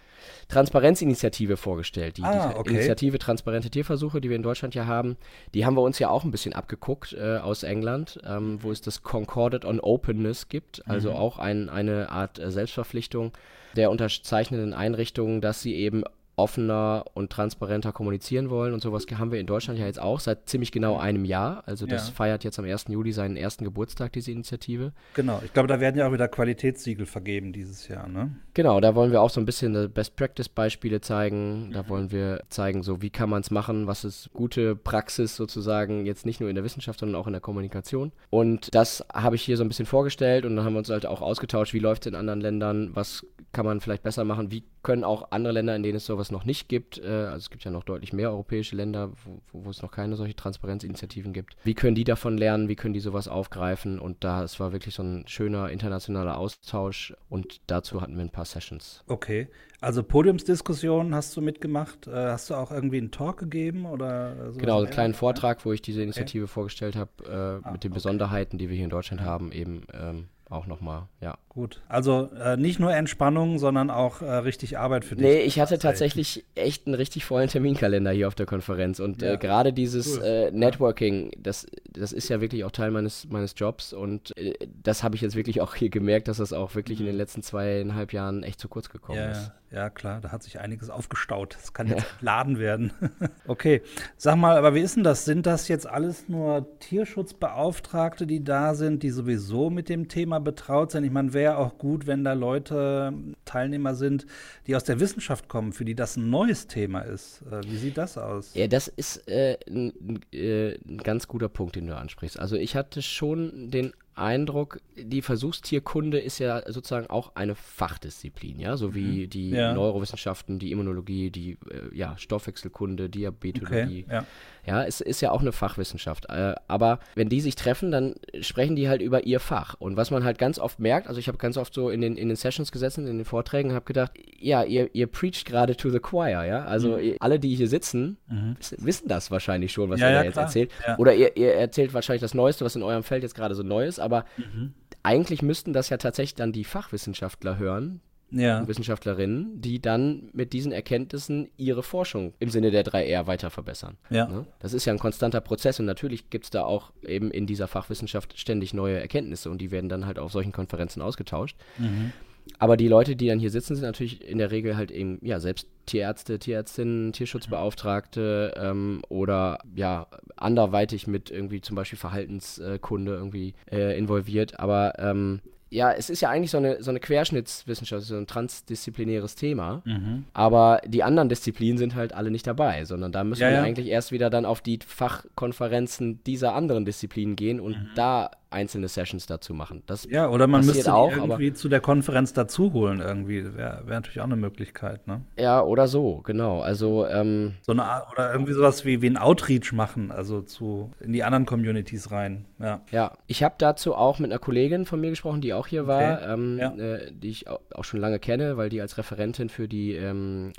Transparenzinitiative 0.47 1.57
vorgestellt. 1.57 2.17
Die, 2.17 2.23
Ah, 2.23 2.49
die 2.53 2.59
okay. 2.59 2.69
Initiative 2.71 3.19
Transparente 3.19 3.69
Tierversuche, 3.69 4.21
die 4.21 4.29
wir 4.29 4.35
in 4.35 4.43
Deutschland 4.43 4.73
ja 4.75 4.85
haben, 4.85 5.17
die 5.53 5.65
haben 5.65 5.75
wir 5.75 5.81
uns 5.81 5.99
ja 5.99 6.09
auch 6.09 6.23
ein 6.23 6.31
bisschen 6.31 6.53
abgeguckt 6.53 7.13
äh, 7.13 7.37
aus 7.37 7.63
England, 7.63 8.19
ähm, 8.25 8.59
wo 8.61 8.71
es 8.71 8.81
das 8.81 9.03
Concorded 9.03 9.65
on 9.65 9.79
Openness 9.79 10.47
gibt. 10.49 10.87
Also 10.87 11.11
Mhm. 11.11 11.15
auch 11.17 11.37
ein, 11.39 11.69
eine 11.69 12.09
Art 12.09 12.39
äh, 12.39 12.51
Selbstverpflichtung 12.51 13.33
der 13.75 13.91
unterzeichnenden 13.91 14.73
Einrichtungen, 14.73 15.41
dass 15.41 15.61
sie 15.61 15.75
eben 15.75 16.03
offener 16.37 17.05
und 17.13 17.31
transparenter 17.31 17.91
kommunizieren 17.91 18.49
wollen 18.49 18.73
und 18.73 18.81
sowas 18.81 19.05
haben 19.17 19.31
wir 19.31 19.39
in 19.39 19.47
Deutschland 19.47 19.79
ja 19.79 19.85
jetzt 19.85 20.01
auch 20.01 20.19
seit 20.19 20.49
ziemlich 20.49 20.71
genau 20.71 20.97
einem 20.97 21.25
Jahr. 21.25 21.63
Also 21.65 21.85
das 21.85 22.07
Ja. 22.09 22.13
feiert 22.13 22.43
jetzt 22.43 22.59
am 22.59 22.65
1. 22.65 22.85
Juli 22.89 23.11
seinen 23.11 23.37
ersten 23.37 23.63
Geburtstag, 23.63 24.13
diese 24.13 24.31
Initiative. 24.31 24.91
Genau. 25.13 25.41
Ich 25.45 25.53
glaube, 25.53 25.67
da 25.67 25.79
werden 25.79 25.97
ja 25.97 26.07
auch 26.07 26.13
wieder 26.13 26.27
Qualitätssiegel 26.27 27.05
vergeben 27.05 27.53
dieses 27.53 27.87
Jahr, 27.87 28.07
ne? 28.07 28.35
Genau, 28.53 28.79
da 28.79 28.95
wollen 28.95 29.11
wir 29.11 29.21
auch 29.21 29.29
so 29.29 29.39
ein 29.39 29.45
bisschen 29.45 29.91
Best-Practice-Beispiele 29.91 31.01
zeigen. 31.01 31.67
Mhm. 31.67 31.71
Da 31.73 31.87
wollen 31.89 32.11
wir 32.11 32.43
zeigen, 32.49 32.83
so 32.83 33.01
wie 33.01 33.09
kann 33.09 33.29
man 33.29 33.41
es 33.41 33.51
machen, 33.51 33.87
was 33.87 34.03
ist 34.03 34.29
gute 34.33 34.75
Praxis 34.75 35.35
sozusagen, 35.35 36.05
jetzt 36.05 36.25
nicht 36.25 36.39
nur 36.39 36.49
in 36.49 36.55
der 36.55 36.63
Wissenschaft, 36.63 36.99
sondern 36.99 37.19
auch 37.19 37.27
in 37.27 37.33
der 37.33 37.41
Kommunikation. 37.41 38.11
Und 38.29 38.73
das 38.73 39.05
habe 39.13 39.35
ich 39.35 39.43
hier 39.43 39.57
so 39.57 39.63
ein 39.63 39.67
bisschen 39.67 39.85
vorgestellt 39.85 40.45
und 40.45 40.55
dann 40.55 40.65
haben 40.65 40.73
wir 40.73 40.79
uns 40.79 40.89
halt 40.89 41.05
auch 41.05 41.21
ausgetauscht, 41.21 41.73
wie 41.73 41.79
läuft 41.79 42.05
es 42.05 42.11
in 42.11 42.15
anderen 42.15 42.41
Ländern, 42.41 42.91
was 42.93 43.25
kann 43.51 43.65
man 43.65 43.79
vielleicht 43.79 44.03
besser 44.03 44.25
machen, 44.25 44.51
wie 44.51 44.63
können 44.83 45.03
auch 45.03 45.31
andere 45.31 45.53
Länder, 45.53 45.75
in 45.75 45.83
denen 45.83 45.95
es 45.95 46.05
sowas 46.05 46.24
noch 46.31 46.45
nicht 46.45 46.69
gibt, 46.69 46.97
äh, 46.97 47.07
also 47.07 47.37
es 47.37 47.49
gibt 47.49 47.63
ja 47.63 47.71
noch 47.71 47.83
deutlich 47.83 48.13
mehr 48.13 48.29
europäische 48.29 48.75
Länder, 48.75 49.11
wo, 49.23 49.41
wo, 49.53 49.69
es 49.69 49.81
noch 49.81 49.91
keine 49.91 50.15
solche 50.15 50.35
Transparenzinitiativen 50.35 51.33
gibt, 51.33 51.55
wie 51.63 51.73
können 51.73 51.95
die 51.95 52.03
davon 52.03 52.37
lernen, 52.37 52.69
wie 52.69 52.75
können 52.75 52.93
die 52.93 52.99
sowas 52.99 53.27
aufgreifen 53.27 53.99
und 53.99 54.23
da, 54.23 54.43
es 54.43 54.59
war 54.59 54.71
wirklich 54.71 54.95
so 54.95 55.03
ein 55.03 55.27
schöner 55.27 55.69
internationaler 55.69 56.37
Austausch 56.37 57.13
und 57.29 57.61
dazu 57.67 58.01
hatten 58.01 58.15
wir 58.15 58.23
ein 58.23 58.31
paar 58.31 58.45
Sessions. 58.45 59.03
Okay. 59.07 59.47
Also 59.81 60.01
Podiumsdiskussionen 60.03 61.13
hast 61.13 61.35
du 61.37 61.41
mitgemacht. 61.41 62.07
Äh, 62.07 62.11
hast 62.11 62.49
du 62.49 62.55
auch 62.55 62.71
irgendwie 62.71 62.97
einen 62.97 63.11
Talk 63.11 63.37
gegeben 63.37 63.85
oder 63.85 64.35
sowas 64.35 64.57
Genau, 64.57 64.79
in 64.79 64.85
einen 64.85 64.93
kleinen? 64.93 65.13
Vortrag, 65.13 65.63
wo 65.65 65.73
ich 65.73 65.81
diese 65.81 66.01
Initiative 66.01 66.47
vorgestellt 66.47 66.95
habe, 66.95 67.11
äh, 67.23 67.65
Ah, 67.67 67.71
mit 67.71 67.83
den 67.83 67.91
okay. 67.91 67.95
Besonderheiten, 67.95 68.57
die 68.57 68.69
wir 68.69 68.75
hier 68.75 68.85
in 68.85 68.89
Deutschland 68.89 69.21
haben, 69.21 69.51
eben 69.51 69.83
ähm, 69.93 70.27
auch 70.49 70.67
nochmal, 70.67 71.03
ja. 71.21 71.37
Gut. 71.49 71.81
Also 71.87 72.29
äh, 72.39 72.55
nicht 72.57 72.79
nur 72.79 72.93
Entspannung, 72.93 73.57
sondern 73.59 73.89
auch 73.89 74.21
äh, 74.21 74.29
richtig 74.29 74.77
Arbeit 74.77 75.03
für 75.05 75.15
dich. 75.15 75.23
Nee, 75.25 75.39
ich 75.39 75.59
hatte 75.59 75.79
tatsächlich 75.79 76.45
echt 76.53 76.85
einen 76.85 76.95
richtig 76.95 77.25
vollen 77.25 77.47
Terminkalender 77.49 78.11
hier 78.11 78.27
auf 78.27 78.35
der 78.35 78.45
Konferenz 78.45 78.99
und 78.99 79.21
Ja. 79.21 79.33
äh, 79.33 79.37
gerade 79.37 79.73
dieses 79.73 80.17
Cool. 80.17 80.23
äh, 80.23 80.51
Networking, 80.51 81.31
das, 81.39 81.65
das 81.89 82.11
ist 82.11 82.29
ja 82.29 82.41
wirklich 82.41 82.63
auch 82.65 82.71
Teil 82.71 82.91
meines, 82.91 83.27
meines 83.29 83.53
Jobs 83.57 83.93
und 83.93 84.37
äh, 84.37 84.53
das 84.83 85.01
habe 85.03 85.15
ich 85.15 85.21
jetzt 85.21 85.35
wirklich 85.35 85.61
auch 85.61 85.73
hier 85.75 85.89
gemerkt, 85.89 86.27
dass 86.27 86.37
das 86.37 86.53
auch 86.53 86.75
wirklich 86.75 86.99
in 86.99 87.05
den 87.05 87.15
letzten 87.15 87.41
zweieinhalb 87.41 88.13
Jahren 88.13 88.43
echt 88.43 88.59
zu 88.59 88.67
kurz 88.67 88.89
gekommen 88.89 89.17
Mhm. 89.19 89.25
Ja, 89.25 89.31
ist. 89.31 89.47
ja, 89.47 89.53
ja, 89.75 89.89
klar, 89.89 90.21
da 90.21 90.31
hat 90.31 90.41
sich 90.41 90.61
einiges 90.61 90.89
aufgestaut. 90.89 91.57
Das 91.59 91.73
kann 91.73 91.87
jetzt 91.87 92.05
entladen 92.13 92.59
werden. 92.59 92.93
okay, 93.47 93.81
sag 94.15 94.37
mal, 94.37 94.55
aber 94.55 94.73
wie 94.73 94.79
ist 94.79 94.95
denn 94.95 95.03
das? 95.03 95.25
Sind 95.25 95.45
das 95.45 95.67
jetzt 95.67 95.85
alles 95.85 96.29
nur 96.29 96.79
Tierschutzbeauftragte, 96.79 98.25
die 98.25 98.41
da 98.41 98.73
sind, 98.73 99.03
die 99.03 99.09
sowieso 99.09 99.69
mit 99.69 99.89
dem 99.89 100.07
Thema 100.07 100.39
betraut 100.39 100.91
sind? 100.91 101.03
Ich 101.03 101.11
meine, 101.11 101.33
wäre 101.33 101.57
auch 101.57 101.77
gut, 101.77 102.07
wenn 102.07 102.23
da 102.23 102.31
Leute, 102.31 103.13
Teilnehmer 103.43 103.95
sind, 103.95 104.25
die 104.65 104.77
aus 104.77 104.85
der 104.85 105.01
Wissenschaft 105.01 105.49
kommen, 105.49 105.73
für 105.73 105.83
die 105.83 105.93
das 105.95 106.15
ein 106.15 106.29
neues 106.29 106.67
Thema 106.67 107.01
ist. 107.01 107.41
Äh, 107.51 107.61
wie 107.65 107.75
sieht 107.75 107.97
das 107.97 108.17
aus? 108.17 108.53
Ja, 108.53 108.67
das 108.67 108.87
ist 108.87 109.27
äh, 109.27 109.57
ein, 109.67 110.21
äh, 110.31 110.75
ein 110.87 110.99
ganz 110.99 111.27
guter 111.27 111.49
Punkt, 111.49 111.75
den 111.75 111.87
du 111.87 111.97
ansprichst. 111.97 112.39
Also 112.39 112.55
ich 112.55 112.77
hatte 112.77 113.01
schon 113.01 113.71
den 113.71 113.91
Eindruck, 114.15 114.79
die 114.97 115.21
Versuchstierkunde 115.21 116.19
ist 116.19 116.39
ja 116.39 116.61
sozusagen 116.71 117.07
auch 117.07 117.35
eine 117.35 117.55
Fachdisziplin, 117.55 118.59
ja, 118.59 118.77
so 118.77 118.93
wie 118.95 119.27
die 119.27 119.51
Ja. 119.51 119.73
Neurowissenschaften, 119.73 120.59
die 120.59 120.71
Immunologie, 120.71 121.29
die 121.31 121.51
äh, 121.69 121.95
ja, 121.95 122.17
Stoffwechselkunde, 122.17 123.09
Diabetologie. 123.09 124.05
Okay, 124.07 124.13
ja. 124.13 124.25
Ja, 124.67 124.83
es 124.83 124.99
ist 124.99 125.21
ja 125.21 125.29
auch 125.29 125.41
eine 125.41 125.51
Fachwissenschaft. 125.51 126.25
Äh, 126.27 126.55
aber 126.67 126.99
wenn 127.13 127.29
die 127.29 127.39
sich 127.39 127.53
treffen, 127.55 127.91
dann 127.91 128.15
sprechen 128.41 128.75
die 128.75 128.89
halt 128.89 128.99
über 128.99 129.23
ihr 129.25 129.39
Fach. 129.39 129.75
Und 129.77 129.95
was 129.95 130.09
man 130.09 130.23
halt 130.23 130.39
ganz 130.39 130.57
oft 130.57 130.79
merkt, 130.79 131.05
also 131.07 131.19
ich 131.19 131.27
habe 131.27 131.37
ganz 131.37 131.55
oft 131.57 131.71
so 131.71 131.91
in 131.91 132.01
den, 132.01 132.17
in 132.17 132.29
den 132.29 132.35
Sessions 132.35 132.71
gesessen, 132.71 133.05
in 133.05 133.17
den 133.17 133.25
Vorträgen, 133.25 133.73
habe 133.73 133.85
gedacht, 133.85 134.13
ja, 134.39 134.63
ihr, 134.63 134.89
ihr 134.95 135.05
preacht 135.05 135.45
gerade 135.45 135.75
to 135.77 135.91
the 135.91 135.99
choir, 135.99 136.45
ja. 136.45 136.65
Also 136.65 136.97
Mhm. 136.97 137.03
ihr, 137.03 137.15
alle, 137.19 137.39
die 137.39 137.53
hier 137.55 137.67
sitzen, 137.67 138.17
wissen, 138.57 138.77
wissen 138.83 139.07
das 139.07 139.29
wahrscheinlich 139.29 139.71
schon, 139.71 139.89
was 139.91 139.99
Ja, 139.99 140.07
ihr 140.07 140.13
ja, 140.13 140.19
da 140.19 140.23
jetzt 140.25 140.33
klar. 140.33 140.45
erzählt. 140.45 140.71
Oder 140.97 141.13
ihr, 141.13 141.37
ihr 141.37 141.53
erzählt 141.53 141.93
wahrscheinlich 141.93 142.21
das 142.21 142.33
Neueste, 142.33 142.65
was 142.65 142.75
in 142.75 142.81
eurem 142.81 143.03
Feld 143.03 143.21
jetzt 143.21 143.35
gerade 143.35 143.53
so 143.53 143.61
neu 143.61 143.85
ist, 143.85 143.99
aber 144.05 144.23
Mhm. 144.37 144.73
eigentlich 145.03 145.41
müssten 145.41 145.73
das 145.73 145.89
ja 145.89 145.97
tatsächlich 145.97 146.35
dann 146.35 146.53
die 146.53 146.63
Fachwissenschaftler 146.63 147.57
hören, 147.57 147.99
Ja. 148.31 148.67
Wissenschaftlerinnen, 148.67 149.61
die 149.61 149.79
dann 149.81 150.29
mit 150.33 150.51
diesen 150.53 150.71
Erkenntnissen 150.71 151.47
ihre 151.57 151.83
Forschung 151.83 152.33
im 152.39 152.49
Sinne 152.49 152.71
der 152.71 152.83
3R 152.83 153.27
weiter 153.27 153.49
verbessern. 153.51 153.97
Ja. 154.09 154.27
Ne? 154.27 154.45
Das 154.59 154.73
ist 154.73 154.85
ja 154.85 154.93
ein 154.93 154.99
konstanter 154.99 155.41
Prozess 155.41 155.79
und 155.79 155.85
natürlich 155.85 156.29
gibt 156.31 156.45
es 156.45 156.49
da 156.49 156.63
auch 156.63 156.91
eben 157.03 157.29
in 157.31 157.45
dieser 157.45 157.67
Fachwissenschaft 157.67 158.37
ständig 158.39 158.73
neue 158.73 158.99
Erkenntnisse 158.99 159.49
und 159.51 159.59
die 159.59 159.69
werden 159.71 159.89
dann 159.89 160.05
halt 160.07 160.17
auf 160.19 160.31
solchen 160.31 160.51
Konferenzen 160.51 161.01
ausgetauscht. 161.01 161.55
Mhm. 161.77 162.13
Aber 162.59 162.77
die 162.77 162.87
Leute, 162.87 163.15
die 163.15 163.27
dann 163.27 163.39
hier 163.39 163.49
sitzen, 163.49 163.75
sind 163.75 163.83
natürlich 163.85 164.23
in 164.27 164.37
der 164.37 164.51
Regel 164.51 164.77
halt 164.77 164.91
eben, 164.91 165.19
ja, 165.21 165.39
selbst 165.39 165.67
Tierärzte, 165.87 166.39
Tierärztinnen, 166.39 167.11
Tierschutzbeauftragte 167.11 168.53
ähm, 168.57 169.01
oder 169.09 169.59
ja, 169.75 170.07
anderweitig 170.35 171.07
mit 171.07 171.31
irgendwie 171.31 171.61
zum 171.61 171.75
Beispiel 171.75 171.99
Verhaltenskunde 171.99 173.13
irgendwie 173.13 173.53
äh, 173.71 173.97
involviert. 173.97 174.59
Aber 174.59 174.93
ähm, 174.99 175.41
ja, 175.69 175.91
es 175.91 176.09
ist 176.09 176.21
ja 176.21 176.29
eigentlich 176.29 176.51
so 176.51 176.57
eine, 176.57 176.81
so 176.81 176.91
eine 176.91 176.99
Querschnittswissenschaft, 176.99 178.05
so 178.05 178.15
ein 178.15 178.27
transdisziplinäres 178.27 179.35
Thema. 179.35 179.81
Mhm. 179.85 180.25
Aber 180.33 180.79
die 180.85 181.03
anderen 181.03 181.27
Disziplinen 181.29 181.77
sind 181.77 181.95
halt 181.95 182.13
alle 182.13 182.31
nicht 182.31 182.47
dabei, 182.47 182.85
sondern 182.85 183.11
da 183.11 183.23
müssen 183.23 183.41
Ja, 183.41 183.49
wir 183.49 183.55
ja. 183.57 183.63
eigentlich 183.63 183.87
erst 183.87 184.11
wieder 184.11 184.29
dann 184.29 184.45
auf 184.45 184.61
die 184.61 184.79
Fachkonferenzen 184.85 186.23
dieser 186.23 186.53
anderen 186.53 186.85
Disziplinen 186.85 187.35
gehen 187.35 187.59
und 187.59 187.73
Mhm. 187.77 187.87
da 187.95 188.31
einzelne 188.49 188.87
Sessions 188.87 189.25
dazu 189.25 189.53
machen. 189.53 189.83
Das 189.85 190.07
ja, 190.09 190.29
oder 190.29 190.47
man 190.47 190.65
müsste 190.65 190.93
auch, 190.93 191.11
irgendwie 191.11 191.53
zu 191.53 191.69
der 191.69 191.81
Konferenz 191.81 192.33
dazu 192.33 192.73
holen, 192.73 193.01
irgendwie. 193.01 193.43
Wäre 193.55 193.83
wär 193.85 193.95
natürlich 193.95 194.19
auch 194.19 194.25
eine 194.25 194.35
Möglichkeit, 194.35 195.07
ne? 195.07 195.21
Ja, 195.37 195.61
oder 195.61 195.87
so, 195.87 196.21
genau. 196.23 196.61
Also, 196.61 197.05
ähm, 197.07 197.55
so 197.61 197.71
eine 197.71 197.83
oder 198.11 198.31
irgendwie 198.31 198.53
sowas 198.53 198.85
wie, 198.85 199.01
wie 199.01 199.07
ein 199.07 199.17
Outreach 199.17 199.73
machen, 199.73 200.11
also 200.11 200.41
zu 200.41 200.91
in 200.99 201.13
die 201.13 201.23
anderen 201.23 201.45
Communities 201.45 202.11
rein. 202.11 202.45
Ja, 202.59 202.81
ja. 202.91 203.13
ich 203.27 203.43
habe 203.43 203.55
dazu 203.57 203.95
auch 203.95 204.19
mit 204.19 204.31
einer 204.31 204.39
Kollegin 204.39 204.85
von 204.85 205.01
mir 205.01 205.09
gesprochen, 205.09 205.41
die 205.41 205.53
auch 205.53 205.67
hier 205.67 205.87
war, 205.87 206.17
okay. 206.17 206.33
ähm, 206.33 206.57
ja. 206.57 206.75
äh, 206.75 207.11
die 207.11 207.29
ich 207.29 207.47
auch 207.47 207.83
schon 207.83 207.99
lange 207.99 208.19
kenne, 208.19 208.57
weil 208.57 208.69
die 208.69 208.81
als 208.81 208.97
Referentin 208.97 209.49
für 209.49 209.67
die 209.67 209.93
ähm, 209.93 210.53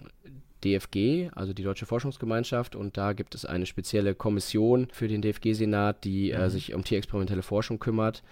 DFG, 0.66 1.30
also 1.34 1.52
die 1.52 1.62
Deutsche 1.62 1.86
Forschungsgemeinschaft, 1.86 2.74
und 2.74 2.96
da 2.96 3.12
gibt 3.12 3.34
es 3.34 3.44
eine 3.44 3.66
spezielle 3.66 4.14
Kommission 4.14 4.88
für 4.92 5.08
den 5.08 5.22
DFG-Senat, 5.22 6.04
die 6.04 6.30
äh, 6.30 6.38
mhm. 6.38 6.44
äh, 6.44 6.50
sich 6.50 6.74
um 6.74 6.84
tierexperimentelle 6.84 7.42
Forschung 7.42 7.78
kümmert. 7.78 8.22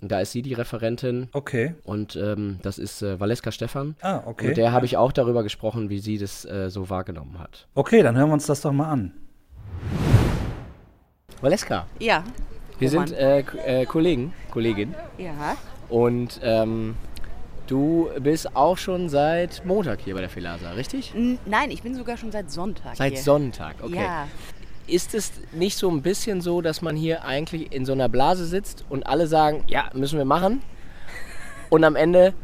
Und 0.00 0.10
da 0.10 0.20
ist 0.20 0.32
sie 0.32 0.42
die 0.42 0.54
Referentin. 0.54 1.28
Okay. 1.32 1.74
Und 1.84 2.16
ähm, 2.16 2.58
das 2.62 2.78
ist 2.78 3.02
äh, 3.02 3.20
Valeska 3.20 3.52
Stefan. 3.52 3.94
Ah, 4.00 4.22
okay. 4.26 4.48
Mit 4.48 4.56
der 4.56 4.72
habe 4.72 4.84
ich 4.84 4.96
auch 4.96 5.12
darüber 5.12 5.44
gesprochen, 5.44 5.90
wie 5.90 6.00
sie 6.00 6.18
das 6.18 6.44
äh, 6.44 6.70
so 6.70 6.90
wahrgenommen 6.90 7.38
hat. 7.38 7.68
Okay, 7.74 8.02
dann 8.02 8.16
hören 8.16 8.30
wir 8.30 8.34
uns 8.34 8.46
das 8.46 8.62
doch 8.62 8.72
mal 8.72 8.90
an. 8.90 9.12
Valeska. 11.40 11.86
Ja. 12.00 12.24
Wir 12.80 12.90
sind 12.90 13.12
äh, 13.12 13.44
äh, 13.64 13.86
Kollegen, 13.86 14.32
Kollegin. 14.50 14.94
Ja. 15.18 15.56
Und 15.88 16.40
ähm, 16.42 16.96
Du 17.72 18.10
bist 18.20 18.54
auch 18.54 18.76
schon 18.76 19.08
seit 19.08 19.64
Montag 19.64 20.02
hier 20.02 20.12
bei 20.12 20.20
der 20.20 20.28
Filasa, 20.28 20.72
richtig? 20.72 21.14
Nein, 21.46 21.70
ich 21.70 21.82
bin 21.82 21.94
sogar 21.94 22.18
schon 22.18 22.30
seit 22.30 22.50
Sonntag 22.50 22.96
Seit 22.96 23.14
hier. 23.14 23.22
Sonntag, 23.22 23.76
okay. 23.80 23.94
Ja. 23.94 24.28
Ist 24.86 25.14
es 25.14 25.32
nicht 25.52 25.78
so 25.78 25.90
ein 25.90 26.02
bisschen 26.02 26.42
so, 26.42 26.60
dass 26.60 26.82
man 26.82 26.96
hier 26.96 27.24
eigentlich 27.24 27.72
in 27.72 27.86
so 27.86 27.94
einer 27.94 28.10
Blase 28.10 28.44
sitzt 28.44 28.84
und 28.90 29.06
alle 29.06 29.26
sagen, 29.26 29.64
ja, 29.68 29.88
müssen 29.94 30.18
wir 30.18 30.26
machen? 30.26 30.60
Und 31.70 31.82
am 31.84 31.96
Ende 31.96 32.34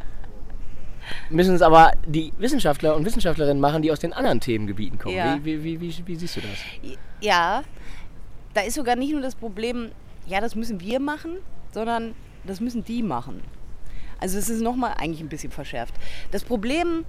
müssen 1.29 1.55
es 1.55 1.61
aber 1.61 1.93
die 2.07 2.33
Wissenschaftler 2.39 2.97
und 2.97 3.05
Wissenschaftlerinnen 3.05 3.61
machen, 3.61 3.83
die 3.83 3.93
aus 3.93 4.01
den 4.01 4.15
anderen 4.15 4.41
Themengebieten 4.41 4.99
kommen. 4.99 5.15
Ja. 5.15 5.39
Wie, 5.43 5.63
wie, 5.63 5.79
wie, 5.79 5.95
wie, 6.07 6.17
siehst 6.17 6.39
du 6.39 6.41
das? 6.41 6.97
Ja, 7.21 7.63
da 8.55 8.63
ist 8.63 8.77
sogar 8.77 8.97
nicht 8.97 9.13
nur 9.13 9.21
das 9.21 9.35
Problem, 9.35 9.91
ja, 10.27 10.41
das 10.41 10.55
müssen 10.55 10.81
wir 10.81 11.01
machen, 11.01 11.37
sondern 11.73 12.15
das 12.45 12.61
müssen 12.63 12.83
die 12.83 13.03
machen. 13.03 13.43
Also 14.21 14.39
es 14.39 14.49
ist 14.49 14.61
nochmal 14.61 14.95
eigentlich 14.99 15.21
ein 15.21 15.29
bisschen 15.29 15.53
verschärft. 15.53 15.95
Das 16.31 16.45
Problem 16.45 17.05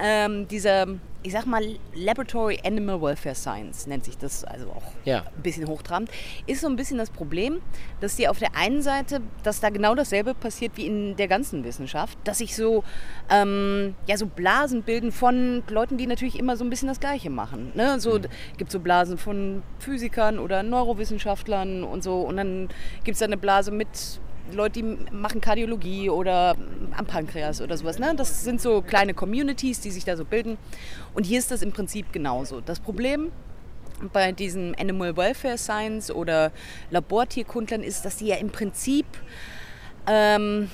ähm, 0.00 0.48
dieser, 0.48 0.86
ich 1.22 1.32
sag 1.32 1.46
mal, 1.46 1.62
Laboratory 1.94 2.58
Animal 2.64 3.00
Welfare 3.02 3.34
Science 3.34 3.86
nennt 3.86 4.04
sich 4.04 4.16
das, 4.16 4.44
also 4.44 4.70
auch 4.70 4.82
ja. 5.04 5.24
ein 5.36 5.42
bisschen 5.42 5.66
hochtrabend, 5.68 6.10
ist 6.46 6.62
so 6.62 6.66
ein 6.66 6.76
bisschen 6.76 6.98
das 6.98 7.10
Problem, 7.10 7.60
dass 8.00 8.16
dir 8.16 8.30
auf 8.30 8.38
der 8.38 8.56
einen 8.56 8.82
Seite, 8.82 9.20
dass 9.42 9.60
da 9.60 9.70
genau 9.70 9.94
dasselbe 9.94 10.34
passiert 10.34 10.76
wie 10.76 10.86
in 10.86 11.16
der 11.16 11.28
ganzen 11.28 11.64
Wissenschaft, 11.64 12.16
dass 12.24 12.38
sich 12.38 12.56
so, 12.56 12.84
ähm, 13.30 13.94
ja, 14.06 14.16
so 14.16 14.26
Blasen 14.26 14.82
bilden 14.82 15.12
von 15.12 15.62
Leuten, 15.68 15.98
die 15.98 16.06
natürlich 16.06 16.38
immer 16.38 16.56
so 16.56 16.64
ein 16.64 16.70
bisschen 16.70 16.88
das 16.88 17.00
Gleiche 17.00 17.30
machen. 17.30 17.72
Ne? 17.74 18.00
So 18.00 18.18
mhm. 18.18 18.26
gibt 18.56 18.72
so 18.72 18.80
Blasen 18.80 19.18
von 19.18 19.62
Physikern 19.78 20.38
oder 20.38 20.62
Neurowissenschaftlern 20.62 21.84
und 21.84 22.02
so 22.02 22.22
und 22.22 22.38
dann 22.38 22.68
gibt 23.04 23.16
es 23.16 23.22
eine 23.22 23.36
Blase 23.36 23.70
mit 23.70 24.20
Leute, 24.50 24.82
die 24.82 25.14
machen 25.14 25.40
Kardiologie 25.40 26.10
oder 26.10 26.56
am 26.96 27.06
Pankreas 27.06 27.60
oder 27.60 27.76
sowas. 27.76 27.98
Ne? 27.98 28.14
Das 28.16 28.44
sind 28.44 28.60
so 28.60 28.82
kleine 28.82 29.14
Communities, 29.14 29.80
die 29.80 29.90
sich 29.90 30.04
da 30.04 30.16
so 30.16 30.24
bilden. 30.24 30.58
Und 31.14 31.24
hier 31.24 31.38
ist 31.38 31.50
das 31.50 31.62
im 31.62 31.72
Prinzip 31.72 32.12
genauso. 32.12 32.60
Das 32.60 32.80
Problem 32.80 33.30
bei 34.12 34.32
diesen 34.32 34.74
Animal 34.74 35.16
Welfare 35.16 35.58
Science 35.58 36.10
oder 36.10 36.52
Labortierkundlern 36.90 37.82
ist, 37.82 38.04
dass 38.04 38.18
sie 38.18 38.28
ja 38.28 38.36
im 38.36 38.50
Prinzip 38.50 39.06
ähm, 40.08 40.70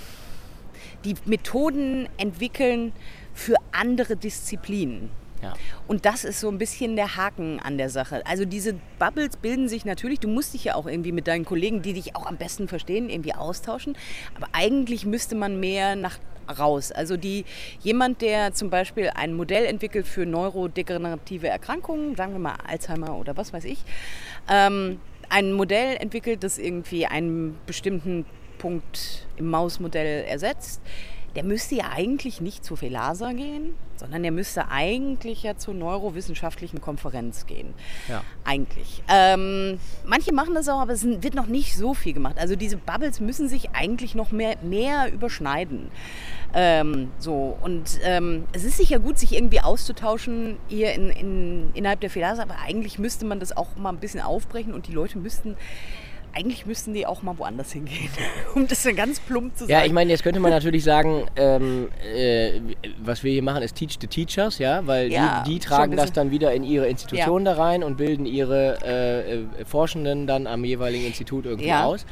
die 1.04 1.14
Methoden 1.26 2.08
entwickeln 2.16 2.92
für 3.34 3.56
andere 3.72 4.16
Disziplinen. 4.16 5.10
Ja. 5.42 5.54
Und 5.87 6.04
das 6.04 6.25
ist 6.25 6.40
so 6.40 6.49
ein 6.49 6.59
bisschen 6.59 6.97
der 6.97 7.16
Haken 7.16 7.61
an 7.61 7.78
der 7.78 7.90
Sache. 7.90 8.26
Also 8.26 8.45
diese 8.45 8.75
Bubbles 8.99 9.37
bilden 9.37 9.68
sich 9.68 9.85
natürlich, 9.85 10.21
du 10.21 10.28
musst 10.28 10.54
dich 10.54 10.64
ja 10.64 10.75
auch 10.75 10.87
irgendwie 10.87 11.12
mit 11.12 11.28
deinen 11.28 11.45
Kollegen, 11.45 11.83
die 11.83 11.92
dich 11.92 12.16
auch 12.16 12.26
am 12.26 12.37
besten 12.37 12.68
verstehen, 12.68 13.09
irgendwie 13.09 13.35
austauschen. 13.35 13.97
Aber 14.35 14.49
eigentlich 14.52 15.07
müsste 15.07 15.35
man 15.35 15.61
mehr 15.61 15.97
nach 15.97 16.18
raus. 16.59 16.92
Also 16.92 17.16
die, 17.16 17.45
jemand, 17.80 18.23
der 18.23 18.54
zum 18.54 18.71
Beispiel 18.71 19.11
ein 19.14 19.35
Modell 19.35 19.66
entwickelt 19.66 20.07
für 20.07 20.25
neurodegenerative 20.26 21.49
Erkrankungen, 21.49 22.16
sagen 22.16 22.33
wir 22.33 22.38
mal 22.38 22.57
Alzheimer 22.66 23.16
oder 23.16 23.37
was 23.37 23.52
weiß 23.52 23.64
ich, 23.64 23.85
ähm, 24.49 24.99
ein 25.28 25.52
Modell 25.52 25.97
entwickelt, 25.97 26.42
das 26.42 26.59
irgendwie 26.59 27.07
einen 27.07 27.59
bestimmten 27.66 28.25
Punkt 28.57 29.26
im 29.37 29.50
Mausmodell 29.50 30.25
ersetzt, 30.25 30.80
der 31.37 31.45
müsste 31.45 31.76
ja 31.76 31.90
eigentlich 31.95 32.40
nicht 32.40 32.64
zu 32.64 32.76
Felasa 32.76 33.33
gehen, 33.33 33.75
sondern 33.98 34.22
der 34.22 34.32
müsste 34.32 34.68
eigentlich 34.68 35.42
ja 35.42 35.56
zur 35.56 35.74
neurowissenschaftlichen 35.74 36.80
Konferenz 36.80 37.46
gehen. 37.46 37.74
Ja. 38.08 38.22
Eigentlich. 38.44 39.02
Ähm, 39.08 39.78
manche 40.06 40.32
machen 40.32 40.54
das 40.54 40.68
auch, 40.68 40.80
aber 40.80 40.92
es 40.92 41.04
wird 41.04 41.34
noch 41.34 41.46
nicht 41.46 41.76
so 41.76 41.94
viel 41.94 42.12
gemacht. 42.12 42.36
Also 42.38 42.56
diese 42.56 42.76
Bubbles 42.76 43.20
müssen 43.20 43.48
sich 43.48 43.70
eigentlich 43.70 44.14
noch 44.14 44.30
mehr, 44.30 44.56
mehr 44.62 45.12
überschneiden. 45.12 45.90
Ähm, 46.54 47.10
so, 47.18 47.58
und 47.60 47.98
ähm, 48.02 48.44
es 48.52 48.64
ist 48.64 48.78
sicher 48.78 48.98
gut, 48.98 49.18
sich 49.18 49.34
irgendwie 49.34 49.60
auszutauschen 49.60 50.56
hier 50.68 50.94
in, 50.94 51.10
in, 51.10 51.70
innerhalb 51.74 52.00
der 52.00 52.08
Felasa, 52.08 52.42
aber 52.42 52.56
eigentlich 52.64 52.98
müsste 52.98 53.26
man 53.26 53.38
das 53.38 53.54
auch 53.54 53.76
mal 53.76 53.90
ein 53.90 53.98
bisschen 53.98 54.20
aufbrechen 54.20 54.72
und 54.72 54.86
die 54.88 54.92
Leute 54.92 55.18
müssten 55.18 55.56
eigentlich 56.32 56.66
müssten 56.66 56.94
die 56.94 57.06
auch 57.06 57.23
mal 57.23 57.38
woanders 57.38 57.73
hingehen, 57.73 58.11
um 58.54 58.66
das 58.66 58.82
dann 58.82 58.97
ganz 58.97 59.20
plump 59.20 59.56
zu 59.56 59.64
sagen. 59.64 59.73
Ja, 59.73 59.85
ich 59.85 59.92
meine, 59.92 60.11
jetzt 60.11 60.23
könnte 60.23 60.40
man 60.40 60.50
natürlich 60.50 60.85
sagen, 60.85 61.26
ähm, 61.37 61.88
äh, 62.02 62.61
was 63.02 63.25
wir 63.25 63.32
hier 63.32 63.42
machen, 63.42 63.62
ist 63.62 63.76
Teach 63.76 63.99
the 64.00 64.06
Teachers, 64.06 64.58
ja, 64.58 64.87
weil 64.87 65.12
ja, 65.12 65.42
die, 65.47 65.54
die 65.54 65.58
tragen 65.58 65.97
das 65.97 66.12
dann 66.12 66.30
wieder 66.30 66.52
in 66.52 66.64
ihre 66.64 66.88
Institution 66.88 67.44
ja. 67.44 67.54
da 67.54 67.62
rein 67.62 67.82
und 67.82 67.97
bilden 67.97 68.26
ihre 68.26 68.78
äh, 68.85 69.35
äh, 69.35 69.64
Forschenden 69.64 70.26
dann 70.26 70.47
am 70.47 70.64
jeweiligen 70.64 71.06
Institut 71.06 71.47
irgendwie 71.47 71.68
ja. 71.68 71.85
aus. 71.85 72.06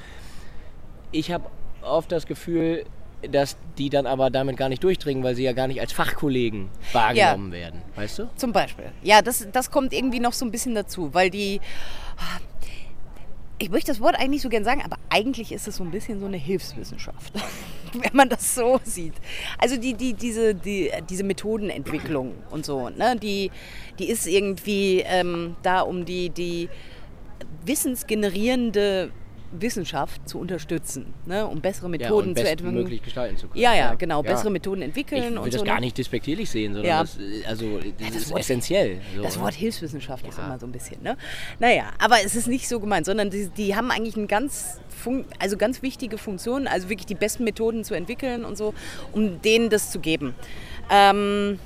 Ich 1.13 1.31
habe 1.31 1.47
oft 1.83 2.11
das 2.11 2.27
Gefühl, 2.27 2.85
dass 3.31 3.57
die 3.79 3.91
dann 3.91 4.07
aber 4.07 4.31
damit 4.31 4.57
gar 4.57 4.69
nicht 4.69 4.83
durchdringen, 4.85 5.25
weil 5.25 5.35
sie 5.35 5.45
ja 5.45 5.53
gar 5.53 5.69
nicht 5.69 5.81
als 5.81 5.93
Fachkollegen 5.93 6.69
wahrgenommen 6.93 7.53
werden, 7.53 7.83
weißt 7.95 8.19
du? 8.21 8.31
Zum 8.37 8.53
Beispiel. 8.53 8.87
Ja, 9.03 9.23
das, 9.23 9.47
das 9.53 9.71
kommt 9.71 9.93
irgendwie 9.93 10.21
noch 10.21 10.33
so 10.33 10.45
ein 10.45 10.51
bisschen 10.51 10.75
dazu, 10.75 11.15
weil 11.15 11.31
die 11.31 11.61
ich 13.59 13.71
möchte 13.71 13.91
das 13.91 14.01
Wort 14.01 14.17
eigentlich 14.17 14.43
so 14.43 14.49
gern 14.49 14.65
sagen, 14.65 14.83
aber 14.85 14.97
eigentlich 15.09 15.53
ist 15.53 15.67
es 15.67 15.77
so 15.77 15.85
ein 15.85 15.91
bisschen 15.91 16.21
so 16.21 16.27
eine 16.27 16.37
Hilfswissenschaft, 16.37 17.33
wenn 17.93 18.15
man 18.15 18.29
das 18.29 18.55
so 18.55 18.81
sieht. 18.85 19.15
Also 19.59 19.77
die, 19.77 19.95
die, 19.95 20.15
diese, 20.15 20.55
die, 20.55 20.91
diese 21.09 21.25
Methodenentwicklung 21.25 22.35
und 22.51 22.67
so, 22.67 22.91
ne, 22.91 23.17
die, 23.17 23.51
die 23.99 24.09
ist 24.09 24.27
irgendwie 24.27 25.01
ähm, 25.07 25.57
da, 25.63 25.81
um 25.81 26.05
die, 26.05 26.31
die 26.31 26.69
wissensgenerierende 27.65 29.11
Wissenschaft 29.53 30.29
zu 30.29 30.39
unterstützen, 30.39 31.15
ne, 31.27 31.47
um 31.47 31.61
bessere 31.61 31.89
Methoden 31.89 32.31
ja, 32.31 32.37
zu 32.37 32.51
entwickeln. 32.51 32.75
möglich 32.75 33.03
gestalten 33.03 33.37
zu 33.37 33.49
können. 33.49 33.61
Ja, 33.61 33.75
ja, 33.75 33.95
genau, 33.95 34.23
ja. 34.23 34.31
bessere 34.31 34.51
Methoden 34.51 34.83
entwickeln. 34.83 35.23
Ich 35.23 35.31
will 35.31 35.39
und 35.39 35.53
das 35.53 35.61
so, 35.61 35.67
gar 35.67 35.77
ne? 35.77 35.83
nicht 35.83 35.99
despektierlich 35.99 36.51
sehen, 36.51 36.75
sondern 36.75 36.89
ja. 36.89 37.01
das, 37.01 37.19
also, 37.47 37.79
das, 37.79 38.09
das 38.09 38.17
ist 38.17 38.31
Wort, 38.31 38.41
essentiell. 38.41 39.01
So, 39.15 39.23
das 39.23 39.41
Wort 39.41 39.55
Hilfswissenschaft 39.55 40.27
ist 40.27 40.39
immer 40.39 40.59
so 40.59 40.67
ein 40.67 40.73
bisschen, 40.73 41.03
ne? 41.03 41.17
Naja, 41.59 41.91
aber 41.99 42.17
es 42.25 42.35
ist 42.35 42.49
nicht 42.49 42.69
so 42.69 42.81
gemeint, 42.81 43.07
sondern 43.07 43.31
die, 43.31 43.49
die 43.49 43.77
haben 43.77 43.91
eigentlich 43.91 44.17
eine 44.17 44.27
ganz, 44.27 44.81
also 45.39 45.57
ganz 45.57 45.83
wichtige 45.83 46.19
Funktion, 46.19 46.67
also 46.67 46.89
wirklich 46.89 47.07
die 47.07 47.15
besten 47.15 47.45
Methoden 47.45 47.85
zu 47.85 47.95
entwickeln 47.95 48.45
und 48.45 48.57
so, 48.57 48.75
um 49.13 49.41
denen 49.43 49.71
das 49.71 49.91
zu 49.91 50.01
geben. 50.01 50.35
Ähm, 50.91 51.59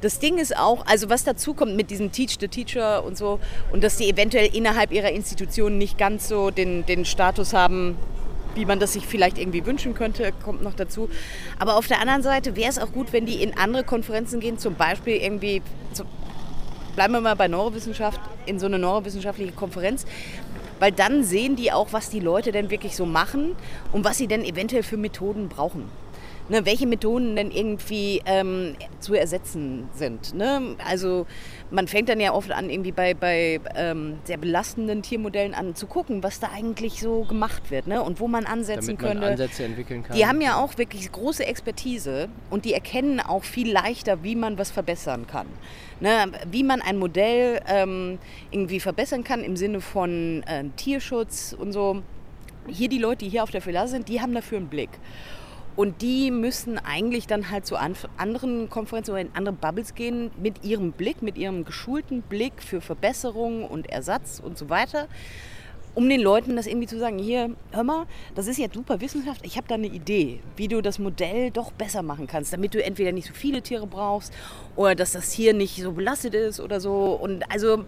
das 0.00 0.18
Ding 0.18 0.38
ist 0.38 0.56
auch, 0.56 0.84
also 0.86 1.08
was 1.08 1.24
dazu 1.24 1.54
kommt 1.54 1.76
mit 1.76 1.90
diesem 1.90 2.12
Teach 2.12 2.36
the 2.38 2.48
Teacher 2.48 3.04
und 3.04 3.16
so, 3.16 3.40
und 3.72 3.82
dass 3.82 3.96
die 3.96 4.08
eventuell 4.08 4.54
innerhalb 4.54 4.92
ihrer 4.92 5.10
Institutionen 5.10 5.78
nicht 5.78 5.98
ganz 5.98 6.28
so 6.28 6.50
den, 6.50 6.84
den 6.86 7.04
Status 7.04 7.54
haben, 7.54 7.96
wie 8.54 8.64
man 8.64 8.78
das 8.78 8.94
sich 8.94 9.06
vielleicht 9.06 9.38
irgendwie 9.38 9.64
wünschen 9.64 9.94
könnte, 9.94 10.32
kommt 10.44 10.62
noch 10.62 10.74
dazu. 10.74 11.08
Aber 11.58 11.76
auf 11.76 11.86
der 11.86 12.00
anderen 12.00 12.22
Seite 12.22 12.56
wäre 12.56 12.70
es 12.70 12.78
auch 12.78 12.92
gut, 12.92 13.12
wenn 13.12 13.26
die 13.26 13.42
in 13.42 13.56
andere 13.56 13.84
Konferenzen 13.84 14.40
gehen, 14.40 14.58
zum 14.58 14.74
Beispiel 14.74 15.16
irgendwie, 15.16 15.62
zu, 15.92 16.04
bleiben 16.94 17.12
wir 17.12 17.20
mal 17.20 17.36
bei 17.36 17.48
Neurowissenschaft, 17.48 18.20
in 18.46 18.58
so 18.58 18.66
eine 18.66 18.78
neurowissenschaftliche 18.78 19.52
Konferenz, 19.52 20.06
weil 20.78 20.92
dann 20.92 21.24
sehen 21.24 21.56
die 21.56 21.72
auch, 21.72 21.88
was 21.92 22.10
die 22.10 22.20
Leute 22.20 22.52
denn 22.52 22.70
wirklich 22.70 22.96
so 22.96 23.06
machen 23.06 23.56
und 23.92 24.04
was 24.04 24.18
sie 24.18 24.26
denn 24.26 24.44
eventuell 24.44 24.82
für 24.82 24.96
Methoden 24.96 25.48
brauchen 25.48 25.90
ne, 26.48 26.64
welche 26.64 26.86
Methoden 26.86 27.36
denn 27.36 27.50
irgendwie 27.50 28.22
ähm, 28.26 28.76
zu 29.00 29.14
ersetzen 29.14 29.88
sind. 29.94 30.34
Ne? 30.34 30.76
Also 30.86 31.26
man 31.70 31.88
fängt 31.88 32.08
dann 32.08 32.20
ja 32.20 32.32
oft 32.32 32.50
an, 32.52 32.70
irgendwie 32.70 32.92
bei, 32.92 33.14
bei 33.14 33.60
ähm, 33.74 34.18
sehr 34.24 34.36
belastenden 34.36 35.02
Tiermodellen 35.02 35.54
an 35.54 35.74
zu 35.74 35.86
gucken, 35.86 36.22
was 36.22 36.40
da 36.40 36.50
eigentlich 36.54 37.00
so 37.00 37.22
gemacht 37.22 37.70
wird 37.70 37.86
ne? 37.86 38.02
und 38.02 38.20
wo 38.20 38.28
man 38.28 38.46
ansetzen 38.46 38.96
Damit 38.96 39.02
man 39.02 39.10
könnte. 39.12 39.26
Ansätze 39.28 39.64
entwickeln 39.64 40.02
kann. 40.02 40.16
Die 40.16 40.26
haben 40.26 40.40
ja 40.40 40.56
auch 40.56 40.78
wirklich 40.78 41.10
große 41.10 41.44
Expertise 41.44 42.28
und 42.50 42.64
die 42.64 42.72
erkennen 42.72 43.20
auch 43.20 43.44
viel 43.44 43.70
leichter, 43.70 44.22
wie 44.22 44.36
man 44.36 44.58
was 44.58 44.70
verbessern 44.70 45.26
kann. 45.26 45.46
Ne? 46.00 46.26
Wie 46.50 46.62
man 46.62 46.82
ein 46.82 46.98
Modell 46.98 47.60
ähm, 47.68 48.18
irgendwie 48.50 48.80
verbessern 48.80 49.24
kann 49.24 49.42
im 49.42 49.56
Sinne 49.56 49.80
von 49.80 50.42
äh, 50.46 50.64
Tierschutz 50.76 51.56
und 51.58 51.72
so 51.72 52.02
hier 52.68 52.88
die 52.88 52.98
Leute, 52.98 53.24
die 53.24 53.30
hier 53.30 53.42
auf 53.42 53.50
der 53.50 53.64
Villa 53.64 53.86
sind, 53.86 54.08
die 54.08 54.20
haben 54.20 54.34
dafür 54.34 54.58
einen 54.58 54.68
Blick. 54.68 54.90
Und 55.76 56.00
die 56.00 56.30
müssen 56.30 56.78
eigentlich 56.78 57.26
dann 57.26 57.50
halt 57.50 57.66
zu 57.66 57.76
anderen 57.76 58.70
Konferenzen 58.70 59.10
oder 59.10 59.20
in 59.20 59.30
andere 59.34 59.54
Bubbles 59.54 59.94
gehen 59.94 60.30
mit 60.40 60.64
ihrem 60.64 60.92
Blick, 60.92 61.22
mit 61.22 61.36
ihrem 61.36 61.64
geschulten 61.64 62.22
Blick 62.22 62.62
für 62.62 62.80
Verbesserung 62.80 63.64
und 63.64 63.88
Ersatz 63.90 64.40
und 64.42 64.56
so 64.56 64.70
weiter 64.70 65.06
um 65.96 66.10
den 66.10 66.20
Leuten 66.20 66.56
das 66.56 66.66
irgendwie 66.66 66.86
zu 66.86 66.98
sagen, 66.98 67.18
hier, 67.18 67.50
hör 67.72 67.82
mal, 67.82 68.06
das 68.34 68.46
ist 68.46 68.58
jetzt 68.58 68.74
super 68.74 69.00
Wissenschaft, 69.00 69.40
ich 69.44 69.56
habe 69.56 69.66
da 69.66 69.76
eine 69.76 69.86
Idee, 69.86 70.40
wie 70.54 70.68
du 70.68 70.82
das 70.82 70.98
Modell 70.98 71.50
doch 71.50 71.72
besser 71.72 72.02
machen 72.02 72.26
kannst, 72.26 72.52
damit 72.52 72.74
du 72.74 72.84
entweder 72.84 73.12
nicht 73.12 73.26
so 73.26 73.32
viele 73.32 73.62
Tiere 73.62 73.86
brauchst 73.86 74.30
oder 74.76 74.94
dass 74.94 75.12
das 75.12 75.32
hier 75.32 75.54
nicht 75.54 75.82
so 75.82 75.92
belastet 75.92 76.34
ist 76.34 76.60
oder 76.60 76.80
so. 76.80 77.14
Und 77.14 77.50
also, 77.50 77.86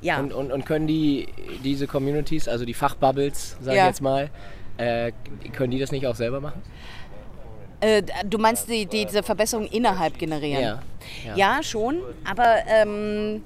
ja. 0.00 0.20
Und, 0.20 0.32
und, 0.32 0.52
und 0.52 0.64
können 0.66 0.86
die, 0.86 1.26
diese 1.64 1.88
Communities, 1.88 2.46
also 2.46 2.64
die 2.64 2.74
Fachbubbles, 2.74 3.56
sag 3.60 3.74
ja. 3.74 3.82
ich 3.82 3.88
jetzt 3.88 4.02
mal, 4.02 4.30
äh, 4.78 5.12
können 5.52 5.70
die 5.70 5.78
das 5.78 5.92
nicht 5.92 6.06
auch 6.06 6.14
selber 6.14 6.40
machen? 6.40 6.62
Äh, 7.80 8.02
du 8.24 8.38
meinst 8.38 8.68
die, 8.68 8.86
die, 8.86 9.04
diese 9.04 9.22
Verbesserung 9.22 9.66
innerhalb 9.66 10.18
generieren? 10.18 10.62
Ja, 10.62 10.82
ja. 11.24 11.36
ja 11.36 11.62
schon, 11.62 12.00
aber 12.24 12.56
ähm, 12.66 13.42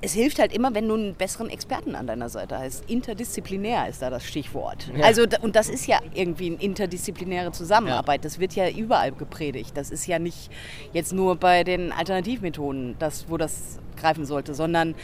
es 0.00 0.12
hilft 0.12 0.38
halt 0.38 0.54
immer, 0.54 0.74
wenn 0.74 0.88
du 0.88 0.94
einen 0.94 1.14
besseren 1.14 1.50
Experten 1.50 1.94
an 1.94 2.06
deiner 2.06 2.28
Seite 2.28 2.58
hast. 2.58 2.88
Interdisziplinär 2.88 3.88
ist 3.88 4.02
da 4.02 4.10
das 4.10 4.24
Stichwort. 4.24 4.90
Ja. 4.96 5.04
Also, 5.04 5.24
und 5.40 5.56
das 5.56 5.68
ist 5.68 5.86
ja 5.86 6.00
irgendwie 6.14 6.46
eine 6.46 6.62
interdisziplinäre 6.62 7.52
Zusammenarbeit. 7.52 8.24
Das 8.24 8.38
wird 8.38 8.54
ja 8.54 8.68
überall 8.68 9.12
gepredigt. 9.12 9.76
Das 9.76 9.90
ist 9.90 10.06
ja 10.06 10.18
nicht 10.18 10.50
jetzt 10.92 11.12
nur 11.12 11.36
bei 11.36 11.64
den 11.64 11.92
Alternativmethoden, 11.92 12.96
das, 12.98 13.26
wo 13.28 13.36
das 13.36 13.78
greifen 13.96 14.26
sollte, 14.26 14.54
sondern 14.54 14.94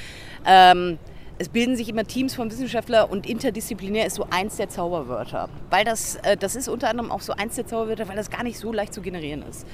ähm, 0.47 0.99
es 1.43 1.49
bilden 1.49 1.77
sich 1.77 1.89
immer 1.89 2.05
Teams 2.05 2.37
von 2.37 2.53
Wissenschaftlern 2.53 3.11
und 3.11 3.29
interdisziplinär 3.29 4.07
ist 4.07 4.15
so 4.15 4.27
eins 4.31 4.59
der 4.59 4.69
Zauberwörter. 4.69 5.49
Weil 5.71 5.85
das, 5.85 6.15
äh, 6.23 6.37
das 6.37 6.55
ist 6.55 6.69
unter 6.69 6.89
anderem 6.89 7.11
auch 7.11 7.21
so 7.21 7.33
eins 7.33 7.57
der 7.57 7.67
Zauberwörter, 7.67 8.09
weil 8.09 8.15
das 8.15 8.31
gar 8.31 8.45
nicht 8.45 8.59
so 8.59 8.73
leicht 8.73 8.95
zu 8.95 9.03
generieren 9.03 9.43
ist. 9.43 9.67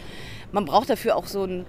Man 0.50 0.64
braucht 0.64 0.88
dafür 0.88 1.14
auch 1.14 1.26
so 1.26 1.44
ein 1.44 1.66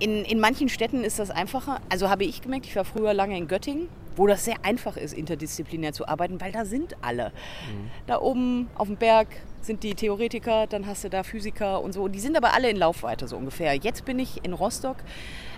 in, 0.00 0.24
in 0.24 0.40
manchen 0.40 0.68
Städten 0.68 1.04
ist 1.04 1.18
das 1.18 1.30
einfacher. 1.30 1.80
Also 1.90 2.08
habe 2.08 2.24
ich 2.24 2.40
gemerkt, 2.40 2.66
ich 2.66 2.74
war 2.74 2.86
früher 2.86 3.12
lange 3.12 3.36
in 3.36 3.46
Göttingen, 3.46 3.88
wo 4.16 4.26
das 4.26 4.46
sehr 4.46 4.56
einfach 4.64 4.96
ist, 4.96 5.12
interdisziplinär 5.12 5.92
zu 5.92 6.08
arbeiten, 6.08 6.40
weil 6.40 6.52
da 6.52 6.64
sind 6.64 6.96
alle. 7.02 7.26
Mhm. 7.26 7.90
Da 8.06 8.18
oben 8.18 8.70
auf 8.74 8.88
dem 8.88 8.96
Berg 8.96 9.28
sind 9.60 9.82
die 9.82 9.94
Theoretiker, 9.94 10.66
dann 10.66 10.86
hast 10.86 11.04
du 11.04 11.10
da 11.10 11.22
Physiker 11.22 11.82
und 11.82 11.92
so. 11.92 12.08
Die 12.08 12.18
sind 12.18 12.36
aber 12.36 12.54
alle 12.54 12.70
in 12.70 12.78
Laufweite 12.78 13.28
so 13.28 13.36
ungefähr. 13.36 13.74
Jetzt 13.74 14.06
bin 14.06 14.18
ich 14.18 14.42
in 14.42 14.54
Rostock. 14.54 14.96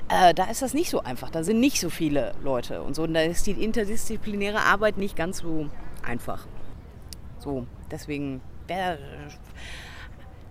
Äh, 0.09 0.35
da 0.35 0.45
ist 0.45 0.63
das 0.63 0.75
nicht 0.75 0.91
so 0.91 1.01
einfach. 1.03 1.31
Da 1.31 1.45
sind 1.45 1.61
nicht 1.61 1.81
so 1.81 1.91
viele 1.91 2.35
Leute 2.43 2.83
und 2.83 2.95
so. 2.95 3.05
Und 3.05 3.15
da 3.15 3.23
ist 3.23 3.47
die 3.47 3.53
interdisziplinäre 3.53 4.61
Arbeit 4.61 4.99
nicht 4.99 5.17
ganz 5.17 5.39
so 5.39 5.69
einfach. 6.03 6.47
So, 7.39 7.67
deswegen 7.91 8.41
wäre 8.67 8.99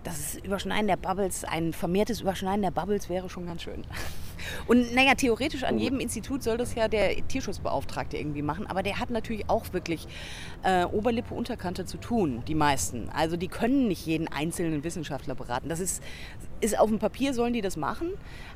das 0.04 0.36
Überschneiden 0.36 0.88
der 0.88 0.96
Bubbles, 0.96 1.44
ein 1.44 1.72
vermehrtes 1.72 2.20
Überschneiden 2.20 2.62
der 2.62 2.70
Bubbles 2.70 3.08
wäre 3.08 3.28
schon 3.30 3.46
ganz 3.46 3.62
schön. 3.62 3.84
Und 4.66 4.94
naja, 4.94 5.14
theoretisch 5.14 5.64
an 5.64 5.78
jedem 5.78 6.00
Institut 6.00 6.42
soll 6.42 6.56
das 6.56 6.74
ja 6.74 6.88
der 6.88 7.26
Tierschutzbeauftragte 7.28 8.16
irgendwie 8.16 8.42
machen, 8.42 8.66
aber 8.66 8.82
der 8.82 8.98
hat 8.98 9.10
natürlich 9.10 9.48
auch 9.48 9.72
wirklich 9.72 10.06
äh, 10.62 10.84
Oberlippe, 10.84 11.34
Unterkante 11.34 11.84
zu 11.84 11.98
tun, 11.98 12.42
die 12.46 12.54
meisten. 12.54 13.08
Also 13.10 13.36
die 13.36 13.48
können 13.48 13.88
nicht 13.88 14.06
jeden 14.06 14.28
einzelnen 14.28 14.84
Wissenschaftler 14.84 15.34
beraten. 15.34 15.68
Das 15.68 15.80
ist, 15.80 16.02
ist 16.60 16.78
auf 16.78 16.88
dem 16.88 16.98
Papier 16.98 17.34
sollen 17.34 17.52
die 17.52 17.60
das 17.60 17.76
machen, 17.76 18.10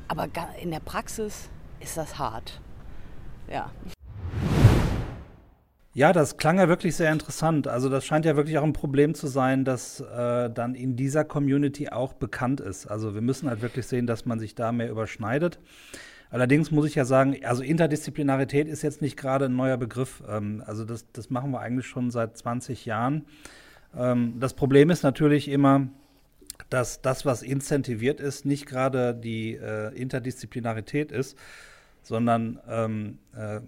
aber 0.07 0.27
in 0.61 0.71
der 0.71 0.79
Praxis 0.79 1.49
ist 1.79 1.97
das 1.97 2.17
hart. 2.17 2.59
Ja. 3.49 3.71
Ja, 5.97 6.13
das 6.13 6.37
klang 6.37 6.59
ja 6.59 6.67
wirklich 6.67 6.95
sehr 6.95 7.11
interessant. 7.11 7.67
Also 7.67 7.89
das 7.89 8.05
scheint 8.05 8.23
ja 8.23 8.35
wirklich 8.35 8.59
auch 8.59 8.63
ein 8.63 8.71
Problem 8.71 9.15
zu 9.15 9.25
sein, 9.25 9.65
das 9.65 9.99
äh, 9.99 10.47
dann 10.47 10.75
in 10.75 10.95
dieser 10.95 11.25
Community 11.25 11.89
auch 11.89 12.13
bekannt 12.13 12.59
ist. 12.59 12.85
Also 12.85 13.15
wir 13.15 13.21
müssen 13.21 13.49
halt 13.49 13.63
wirklich 13.63 13.87
sehen, 13.87 14.05
dass 14.05 14.23
man 14.23 14.37
sich 14.37 14.53
da 14.53 14.71
mehr 14.71 14.91
überschneidet. 14.91 15.57
Allerdings 16.29 16.69
muss 16.69 16.85
ich 16.85 16.93
ja 16.93 17.03
sagen, 17.03 17.37
also 17.43 17.63
Interdisziplinarität 17.63 18.67
ist 18.67 18.83
jetzt 18.83 19.01
nicht 19.01 19.17
gerade 19.17 19.45
ein 19.45 19.55
neuer 19.55 19.77
Begriff. 19.77 20.21
Ähm, 20.29 20.61
also 20.67 20.85
das, 20.85 21.11
das 21.13 21.31
machen 21.31 21.49
wir 21.49 21.61
eigentlich 21.61 21.87
schon 21.87 22.11
seit 22.11 22.37
20 22.37 22.85
Jahren. 22.85 23.25
Ähm, 23.97 24.35
das 24.39 24.53
Problem 24.53 24.91
ist 24.91 25.01
natürlich 25.01 25.47
immer, 25.47 25.87
dass 26.69 27.01
das, 27.01 27.25
was 27.25 27.41
incentiviert 27.41 28.19
ist, 28.19 28.45
nicht 28.45 28.67
gerade 28.67 29.15
die 29.15 29.55
äh, 29.55 29.95
Interdisziplinarität 29.95 31.11
ist, 31.11 31.35
sondern 32.07 32.59
ähm, 32.69 33.19
äh, 33.35 33.59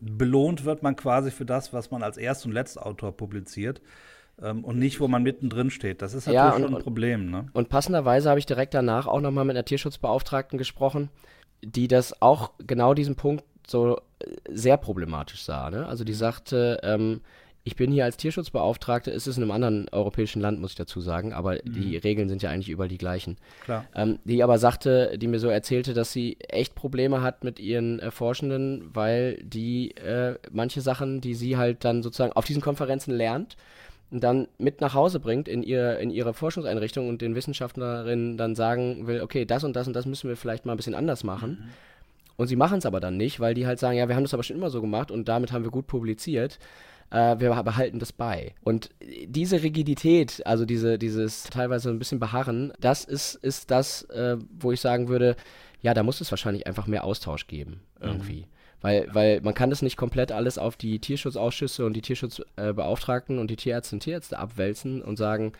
belohnt 0.00 0.64
wird 0.64 0.82
man 0.82 0.96
quasi 0.96 1.30
für 1.30 1.46
das, 1.46 1.72
was 1.72 1.90
man 1.90 2.02
als 2.02 2.18
Erst- 2.18 2.44
und 2.44 2.52
Letztautor 2.52 3.16
publiziert 3.16 3.80
ähm, 4.42 4.64
und 4.64 4.78
nicht, 4.78 5.00
wo 5.00 5.08
man 5.08 5.22
mittendrin 5.22 5.70
steht. 5.70 6.02
Das 6.02 6.12
ist 6.12 6.26
natürlich 6.26 6.36
ja, 6.36 6.54
und, 6.54 6.62
schon 6.62 6.76
ein 6.76 6.82
Problem. 6.82 7.30
Ne? 7.30 7.46
Und 7.54 7.68
passenderweise 7.68 8.28
habe 8.28 8.38
ich 8.38 8.46
direkt 8.46 8.74
danach 8.74 9.06
auch 9.06 9.20
nochmal 9.20 9.46
mit 9.46 9.56
einer 9.56 9.64
Tierschutzbeauftragten 9.64 10.58
gesprochen, 10.58 11.08
die 11.62 11.88
das 11.88 12.20
auch 12.20 12.52
genau 12.58 12.92
diesen 12.92 13.16
Punkt 13.16 13.44
so 13.66 13.96
äh, 13.96 14.26
sehr 14.50 14.76
problematisch 14.76 15.42
sah. 15.42 15.70
Ne? 15.70 15.86
Also 15.86 16.04
die 16.04 16.14
sagte, 16.14 16.80
ähm, 16.82 17.22
ich 17.66 17.74
bin 17.74 17.90
hier 17.90 18.04
als 18.04 18.16
Tierschutzbeauftragte, 18.16 19.10
ist 19.10 19.26
es 19.26 19.36
in 19.36 19.42
einem 19.42 19.50
anderen 19.50 19.88
europäischen 19.90 20.40
Land, 20.40 20.60
muss 20.60 20.70
ich 20.70 20.76
dazu 20.76 21.00
sagen, 21.00 21.32
aber 21.32 21.54
mhm. 21.54 21.72
die 21.72 21.96
Regeln 21.96 22.28
sind 22.28 22.40
ja 22.40 22.48
eigentlich 22.48 22.68
überall 22.68 22.88
die 22.88 22.96
gleichen. 22.96 23.38
Klar. 23.64 23.84
Ähm, 23.92 24.20
die 24.24 24.44
aber 24.44 24.58
sagte, 24.58 25.18
die 25.18 25.26
mir 25.26 25.40
so 25.40 25.48
erzählte, 25.48 25.92
dass 25.92 26.12
sie 26.12 26.36
echt 26.48 26.76
Probleme 26.76 27.22
hat 27.22 27.42
mit 27.42 27.58
ihren 27.58 27.98
äh, 27.98 28.12
Forschenden, 28.12 28.88
weil 28.94 29.42
die 29.42 29.96
äh, 29.96 30.36
manche 30.52 30.80
Sachen, 30.80 31.20
die 31.20 31.34
sie 31.34 31.56
halt 31.56 31.84
dann 31.84 32.04
sozusagen 32.04 32.32
auf 32.34 32.44
diesen 32.44 32.62
Konferenzen 32.62 33.12
lernt, 33.12 33.56
dann 34.12 34.46
mit 34.58 34.80
nach 34.80 34.94
Hause 34.94 35.18
bringt 35.18 35.48
in, 35.48 35.64
ihr, 35.64 35.98
in 35.98 36.10
ihre 36.10 36.34
Forschungseinrichtung 36.34 37.08
und 37.08 37.20
den 37.20 37.34
Wissenschaftlerinnen 37.34 38.36
dann 38.36 38.54
sagen 38.54 39.08
will, 39.08 39.22
okay, 39.22 39.44
das 39.44 39.64
und 39.64 39.74
das 39.74 39.88
und 39.88 39.94
das 39.94 40.06
müssen 40.06 40.28
wir 40.28 40.36
vielleicht 40.36 40.66
mal 40.66 40.74
ein 40.74 40.76
bisschen 40.76 40.94
anders 40.94 41.24
machen. 41.24 41.50
Mhm. 41.50 41.68
Und 42.36 42.48
sie 42.48 42.56
machen 42.56 42.78
es 42.78 42.86
aber 42.86 43.00
dann 43.00 43.16
nicht, 43.16 43.40
weil 43.40 43.54
die 43.54 43.66
halt 43.66 43.78
sagen, 43.78 43.96
ja, 43.96 44.08
wir 44.08 44.16
haben 44.16 44.24
das 44.24 44.34
aber 44.34 44.42
schon 44.42 44.56
immer 44.56 44.70
so 44.70 44.80
gemacht 44.80 45.10
und 45.10 45.28
damit 45.28 45.52
haben 45.52 45.64
wir 45.64 45.70
gut 45.70 45.86
publiziert 45.86 46.58
äh, 47.10 47.38
wir 47.38 47.62
behalten 47.62 47.98
das 47.98 48.12
bei. 48.12 48.54
Und 48.62 48.90
diese 49.00 49.62
Rigidität, 49.62 50.44
also 50.46 50.64
diese, 50.64 50.98
dieses 50.98 51.44
teilweise 51.44 51.90
ein 51.90 51.98
bisschen 51.98 52.20
Beharren, 52.20 52.72
das 52.80 53.04
ist, 53.04 53.34
ist 53.36 53.70
das, 53.70 54.02
äh, 54.10 54.36
wo 54.58 54.72
ich 54.72 54.80
sagen 54.80 55.08
würde, 55.08 55.36
ja, 55.82 55.94
da 55.94 56.02
muss 56.02 56.20
es 56.20 56.32
wahrscheinlich 56.32 56.66
einfach 56.66 56.86
mehr 56.86 57.04
Austausch 57.04 57.46
geben, 57.46 57.80
irgendwie. 58.00 58.42
Mhm. 58.42 58.46
Weil, 58.82 59.08
weil 59.12 59.40
man 59.40 59.54
kann 59.54 59.70
das 59.70 59.82
nicht 59.82 59.96
komplett 59.96 60.32
alles 60.32 60.58
auf 60.58 60.76
die 60.76 60.98
Tierschutzausschüsse 60.98 61.86
und 61.86 61.94
die 61.94 62.02
Tierschutzbeauftragten 62.02 63.38
äh, 63.38 63.40
und 63.40 63.50
die 63.50 63.56
Tierärzte 63.56 63.96
und 63.96 64.00
Tierärzte 64.00 64.38
abwälzen 64.38 65.00
und 65.00 65.16
sagen, 65.16 65.52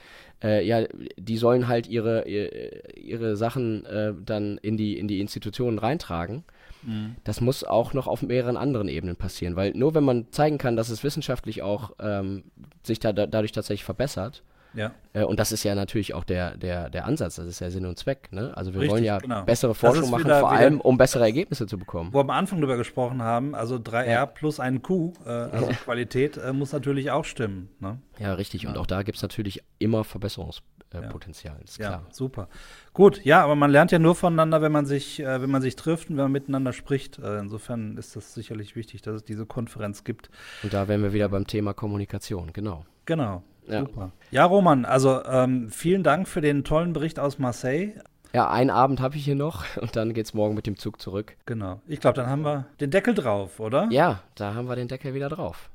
äh, 0.45 0.65
ja, 0.65 0.85
die 1.17 1.39
sollen 1.39 1.67
halt 1.67 1.87
ihre, 1.87 2.29
ihre, 2.29 2.93
ihre 2.95 3.37
Sachen 3.37 3.87
äh, 3.87 4.12
dann 4.25 4.59
in 4.59 4.77
die, 4.77 4.99
in 4.99 5.09
die 5.09 5.21
Institutionen 5.21 5.79
reintragen. 5.79 6.45
Mhm. 6.87 7.16
Das 7.25 7.40
muss 7.40 7.64
auch 7.64 7.92
noch 7.92 8.07
auf 8.07 8.22
mehreren 8.22 8.57
anderen 8.57 8.88
Ebenen 8.88 9.16
passieren, 9.16 9.57
weil 9.57 9.72
nur 9.72 9.94
wenn 9.94 10.05
man 10.05 10.31
zeigen 10.31 10.59
kann, 10.59 10.77
dass 10.77 10.88
es 10.88 11.05
wissenschaftlich 11.05 11.62
auch 11.62 11.92
ähm, 12.01 12.44
sich 12.83 13.01
da, 13.01 13.12
da, 13.12 13.27
dadurch 13.27 13.53
tatsächlich 13.53 13.85
verbessert, 13.85 14.42
ja. 14.77 14.92
Äh, 15.14 15.25
und 15.25 15.40
das 15.40 15.53
ist 15.53 15.64
ja 15.64 15.75
natürlich 15.75 16.14
auch 16.14 16.25
der, 16.25 16.57
der, 16.57 16.90
der 16.90 17.07
Ansatz, 17.07 17.37
das 17.37 17.46
ist 17.46 17.61
ja 17.61 17.70
Sinn 17.70 17.87
und 17.87 17.99
Zweck. 17.99 18.31
Ne? 18.31 18.53
Also 18.55 18.75
wir 18.75 18.81
Richtig, 18.81 18.92
wollen 18.92 19.05
ja 19.05 19.18
genau. 19.18 19.42
bessere 19.42 19.75
Forschung 19.75 20.11
machen, 20.11 20.25
wieder, 20.25 20.40
vor 20.40 20.53
allem 20.53 20.81
um 20.81 20.99
bessere 20.99 21.25
Ergebnisse 21.25 21.66
zu 21.66 21.79
bekommen. 21.79 22.12
Wo 22.12 22.18
wir 22.18 22.22
am 22.22 22.31
Anfang 22.31 22.61
drüber 22.61 22.77
gesprochen 22.77 23.22
haben, 23.22 23.55
also 23.55 23.77
3R 23.77 24.07
ja. 24.07 24.27
plus 24.27 24.61
ein 24.61 24.83
Q, 24.83 25.14
äh, 25.25 25.31
also 25.31 25.66
Qualität 25.85 26.37
äh, 26.37 26.53
muss 26.53 26.72
natürlich 26.72 27.11
auch 27.11 27.25
stimmen. 27.25 27.70
Ne? 27.81 27.99
Ja, 28.18 28.35
richtig. 28.35 28.62
Ja. 28.62 28.70
Und 28.70 28.77
auch 28.77 28.87
da 28.87 29.03
gibt 29.03 29.16
es 29.16 29.22
natürlich 29.22 29.62
immer 29.79 30.05
Verbesserungspotenzial. 30.05 30.76
Äh, 30.92 31.03
ja. 31.42 31.57
ja, 31.79 32.03
super. 32.11 32.49
Gut, 32.92 33.25
ja, 33.25 33.42
aber 33.42 33.57
man 33.57 33.70
lernt 33.70 33.92
ja 33.92 33.99
nur 33.99 34.14
voneinander, 34.14 34.62
wenn 34.62 34.72
man 34.72 34.87
sich, 34.87 35.20
äh, 35.20 35.42
wenn 35.42 35.51
man 35.51 35.62
sich 35.62 35.77
trifft 35.77 36.11
und 36.11 36.16
wenn 36.16 36.25
man 36.25 36.33
miteinander 36.33 36.72
spricht. 36.72 37.18
Äh, 37.18 37.38
insofern 37.38 37.96
ist 37.96 38.16
das 38.16 38.35
sicherlich 38.35 38.77
wichtig, 38.77 39.03
dass 39.03 39.16
es 39.16 39.25
diese 39.25 39.46
Konferenz 39.46 40.05
gibt. 40.05 40.31
Und 40.62 40.72
da 40.72 40.88
wären 40.88 41.03
wir 41.03 41.12
wieder 41.12 41.29
beim 41.29 41.46
Thema 41.46 41.75
Kommunikation, 41.75 42.53
genau. 42.53 42.85
Genau. 43.05 43.42
Ja. 43.66 43.81
Super. 43.81 44.12
Ja, 44.31 44.44
Roman, 44.44 44.85
also 44.85 45.25
ähm, 45.25 45.70
vielen 45.70 46.05
Dank 46.05 46.29
für 46.29 46.40
den 46.40 46.62
tollen 46.62 46.92
Bericht 46.92 47.18
aus 47.18 47.38
Marseille. 47.38 47.94
Ja, 48.33 48.51
einen 48.51 48.70
Abend 48.70 49.01
habe 49.01 49.16
ich 49.16 49.25
hier 49.25 49.35
noch 49.35 49.64
und 49.81 49.96
dann 49.96 50.14
geht 50.14 50.27
es 50.27 50.35
morgen 50.35 50.55
mit 50.55 50.66
dem 50.66 50.77
Zug 50.77 51.01
zurück. 51.01 51.37
Genau. 51.46 51.81
Ich 51.87 52.01
glaube, 52.01 52.14
dann 52.14 52.29
haben 52.29 52.44
wir 52.44 52.66
den 52.81 52.90
Deckel 52.90 53.14
drauf, 53.14 53.61
oder? 53.61 53.88
Ja, 53.90 54.20
da 54.35 54.55
haben 54.55 54.68
wir 54.68 54.77
den 54.77 54.88
Deckel 54.88 55.14
wieder 55.14 55.29
drauf. 55.29 55.70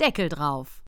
Deckel 0.00 0.28
drauf. 0.28 0.84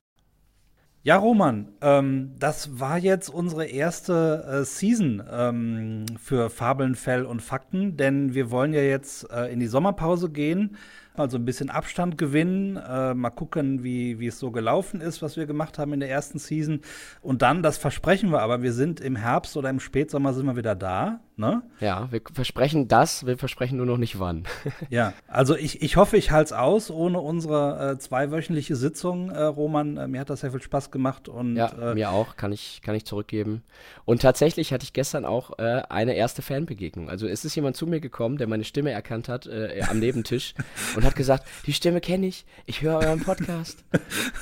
Ja, 1.03 1.17
Roman, 1.17 1.69
ähm, 1.81 2.35
das 2.37 2.79
war 2.79 2.99
jetzt 2.99 3.29
unsere 3.29 3.65
erste 3.65 4.61
äh, 4.61 4.63
Season 4.63 5.23
ähm, 5.31 6.05
für 6.21 6.51
Fabeln, 6.51 6.93
Fell 6.93 7.25
und 7.25 7.41
Fakten, 7.41 7.97
denn 7.97 8.35
wir 8.35 8.51
wollen 8.51 8.71
ja 8.71 8.81
jetzt 8.81 9.27
äh, 9.31 9.51
in 9.51 9.59
die 9.59 9.65
Sommerpause 9.65 10.29
gehen 10.29 10.77
Also 11.13 11.37
ein 11.37 11.45
bisschen 11.45 11.69
Abstand 11.69 12.17
gewinnen, 12.17 12.77
äh, 12.77 13.13
mal 13.13 13.31
gucken, 13.31 13.83
wie, 13.83 14.19
wie 14.19 14.27
es 14.27 14.39
so 14.39 14.51
gelaufen 14.51 15.01
ist, 15.01 15.21
was 15.21 15.35
wir 15.35 15.45
gemacht 15.45 15.77
haben 15.77 15.91
in 15.93 15.99
der 15.99 16.09
ersten 16.09 16.39
Season. 16.39 16.81
Und 17.21 17.41
dann, 17.41 17.61
das 17.63 17.77
versprechen 17.77 18.31
wir 18.31 18.41
aber, 18.41 18.61
wir 18.61 18.71
sind 18.71 19.01
im 19.01 19.17
Herbst 19.17 19.57
oder 19.57 19.69
im 19.69 19.79
Spätsommer 19.79 20.33
sind 20.33 20.45
wir 20.45 20.55
wieder 20.55 20.75
da. 20.75 21.19
Ne? 21.37 21.63
Ja, 21.79 22.07
wir 22.11 22.21
versprechen 22.31 22.87
das, 22.87 23.25
wir 23.25 23.37
versprechen 23.37 23.77
nur 23.77 23.87
noch 23.87 23.97
nicht 23.97 24.19
wann. 24.19 24.43
ja, 24.89 25.13
also 25.27 25.55
ich, 25.55 25.81
ich 25.81 25.95
hoffe, 25.95 26.15
ich 26.15 26.29
halte 26.29 26.45
es 26.45 26.53
aus 26.53 26.91
ohne 26.91 27.19
unsere 27.19 27.93
äh, 27.93 27.97
zweiwöchentliche 27.97 28.75
Sitzung, 28.75 29.31
äh, 29.31 29.41
Roman. 29.41 29.97
Äh, 29.97 30.07
mir 30.07 30.19
hat 30.19 30.29
das 30.29 30.41
sehr 30.41 30.51
viel 30.51 30.61
Spaß 30.61 30.91
gemacht. 30.91 31.27
Und, 31.29 31.55
ja, 31.55 31.91
äh, 31.91 31.95
mir 31.95 32.11
auch, 32.11 32.35
kann 32.35 32.51
ich, 32.51 32.81
kann 32.83 32.93
ich 32.93 33.05
zurückgeben. 33.05 33.63
Und 34.05 34.21
tatsächlich 34.21 34.71
hatte 34.71 34.83
ich 34.83 34.93
gestern 34.93 35.25
auch 35.25 35.57
äh, 35.57 35.81
eine 35.89 36.13
erste 36.13 36.43
Fanbegegnung. 36.43 37.09
Also 37.09 37.27
es 37.27 37.43
ist 37.43 37.55
jemand 37.55 37.75
zu 37.75 37.87
mir 37.87 38.01
gekommen, 38.01 38.37
der 38.37 38.47
meine 38.47 38.63
Stimme 38.63 38.91
erkannt 38.91 39.27
hat 39.27 39.47
äh, 39.47 39.81
am 39.89 39.99
Nebentisch 39.99 40.53
und 41.01 41.07
hat 41.07 41.15
gesagt, 41.15 41.47
die 41.65 41.73
Stimme 41.73 41.99
kenne 41.99 42.27
ich, 42.27 42.45
ich 42.65 42.83
höre 42.83 42.99
euren 42.99 43.21
Podcast. 43.21 43.83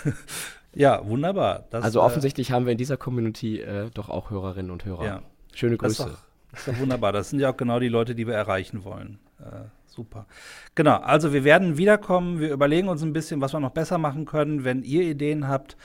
ja, 0.75 1.07
wunderbar. 1.07 1.65
Das, 1.69 1.83
also 1.83 2.01
offensichtlich 2.01 2.51
haben 2.51 2.65
wir 2.65 2.73
in 2.73 2.77
dieser 2.77 2.97
Community 2.97 3.63
doch 3.93 4.09
auch 4.09 4.29
Hörerinnen 4.29 4.71
und 4.71 4.83
Hörer. 4.83 5.05
Ja. 5.05 5.21
Schöne 5.53 5.77
Grüße. 5.77 6.17
Das 6.51 6.61
ist 6.61 6.67
ja 6.67 6.79
wunderbar. 6.79 7.13
Das 7.13 7.29
sind 7.29 7.39
ja 7.39 7.51
auch 7.51 7.57
genau 7.57 7.79
die 7.79 7.87
Leute, 7.87 8.15
die 8.15 8.25
wir 8.27 8.33
erreichen 8.33 8.83
wollen. 8.83 9.19
Äh, 9.39 9.67
super. 9.87 10.25
Genau, 10.75 10.97
also 10.97 11.33
wir 11.33 11.43
werden 11.43 11.77
wiederkommen. 11.77 12.39
Wir 12.39 12.51
überlegen 12.51 12.87
uns 12.89 13.01
ein 13.03 13.13
bisschen, 13.13 13.41
was 13.41 13.53
wir 13.53 13.59
noch 13.59 13.71
besser 13.71 13.97
machen 13.97 14.25
können. 14.25 14.63
Wenn 14.63 14.83
ihr 14.83 15.01
Ideen 15.03 15.47
habt, 15.47 15.77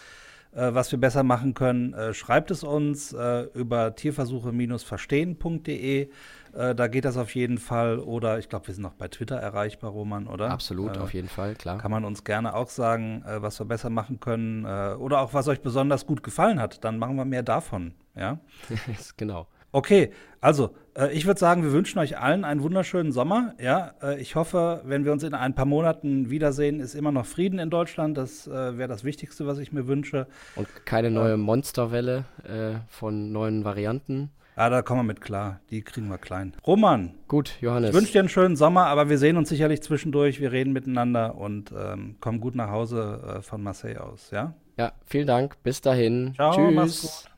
äh, 0.52 0.74
was 0.74 0.92
wir 0.92 1.00
besser 1.00 1.22
machen 1.22 1.54
können, 1.54 1.94
äh, 1.94 2.12
schreibt 2.14 2.50
es 2.50 2.64
uns 2.64 3.12
äh, 3.12 3.42
über 3.54 3.94
tierversuche-verstehen.de. 3.94 6.08
Äh, 6.54 6.74
da 6.74 6.88
geht 6.88 7.04
das 7.04 7.16
auf 7.16 7.34
jeden 7.34 7.58
Fall. 7.58 7.98
Oder 7.98 8.38
ich 8.38 8.48
glaube, 8.48 8.66
wir 8.66 8.74
sind 8.74 8.84
auch 8.86 8.94
bei 8.94 9.08
Twitter 9.08 9.36
erreichbar, 9.36 9.90
Roman, 9.90 10.26
oder? 10.26 10.50
Absolut, 10.50 10.98
auf 10.98 11.14
jeden 11.14 11.28
Fall, 11.28 11.54
klar. 11.54 11.78
Kann 11.78 11.90
man 11.90 12.04
uns 12.04 12.24
gerne 12.24 12.54
auch 12.54 12.68
sagen, 12.68 13.24
was 13.26 13.60
wir 13.60 13.66
besser 13.66 13.90
machen 13.90 14.20
können. 14.20 14.64
oder 14.64 15.20
auch, 15.20 15.34
was 15.34 15.48
euch 15.48 15.60
besonders 15.60 16.06
gut 16.06 16.22
gefallen 16.22 16.60
hat. 16.60 16.84
Dann 16.84 16.98
machen 16.98 17.16
wir 17.16 17.24
mehr 17.24 17.42
davon. 17.42 17.94
Ja? 18.14 18.38
genau. 19.16 19.48
Okay, 19.74 20.12
also 20.40 20.70
äh, 20.96 21.12
ich 21.12 21.26
würde 21.26 21.40
sagen, 21.40 21.64
wir 21.64 21.72
wünschen 21.72 21.98
euch 21.98 22.16
allen 22.16 22.44
einen 22.44 22.62
wunderschönen 22.62 23.10
Sommer. 23.10 23.54
Ja, 23.60 23.94
äh, 24.00 24.20
ich 24.20 24.36
hoffe, 24.36 24.82
wenn 24.84 25.04
wir 25.04 25.10
uns 25.10 25.24
in 25.24 25.34
ein 25.34 25.56
paar 25.56 25.64
Monaten 25.64 26.30
wiedersehen, 26.30 26.78
ist 26.78 26.94
immer 26.94 27.10
noch 27.10 27.26
Frieden 27.26 27.58
in 27.58 27.70
Deutschland. 27.70 28.16
Das 28.16 28.46
äh, 28.46 28.78
wäre 28.78 28.88
das 28.88 29.02
Wichtigste, 29.02 29.48
was 29.48 29.58
ich 29.58 29.72
mir 29.72 29.88
wünsche. 29.88 30.28
Und 30.54 30.68
keine 30.84 31.10
neue 31.10 31.36
Monsterwelle 31.36 32.24
äh, 32.44 32.78
von 32.88 33.32
neuen 33.32 33.64
Varianten. 33.64 34.30
Ja, 34.56 34.70
da 34.70 34.82
kommen 34.82 35.00
wir 35.00 35.04
mit 35.04 35.20
klar. 35.20 35.60
Die 35.70 35.82
kriegen 35.82 36.08
wir 36.08 36.18
klein. 36.18 36.54
Roman. 36.66 37.14
Gut, 37.26 37.56
Johannes. 37.60 37.90
Ich 37.90 37.96
wünsche 37.96 38.12
dir 38.12 38.20
einen 38.20 38.28
schönen 38.28 38.56
Sommer, 38.56 38.86
aber 38.86 39.08
wir 39.08 39.18
sehen 39.18 39.36
uns 39.36 39.48
sicherlich 39.48 39.82
zwischendurch. 39.82 40.40
Wir 40.40 40.52
reden 40.52 40.72
miteinander 40.72 41.34
und 41.34 41.72
ähm, 41.76 42.16
kommen 42.20 42.40
gut 42.40 42.54
nach 42.54 42.70
Hause 42.70 43.38
äh, 43.38 43.42
von 43.42 43.62
Marseille 43.62 43.98
aus. 43.98 44.30
Ja? 44.30 44.54
Ja, 44.78 44.92
vielen 45.04 45.26
Dank. 45.26 45.60
Bis 45.62 45.80
dahin. 45.80 46.34
Ciao, 46.34 46.52
Tschüss. 46.54 47.28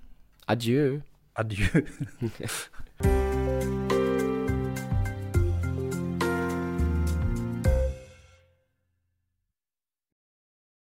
Adieu. 0.46 1.00
Adieu. 1.34 1.82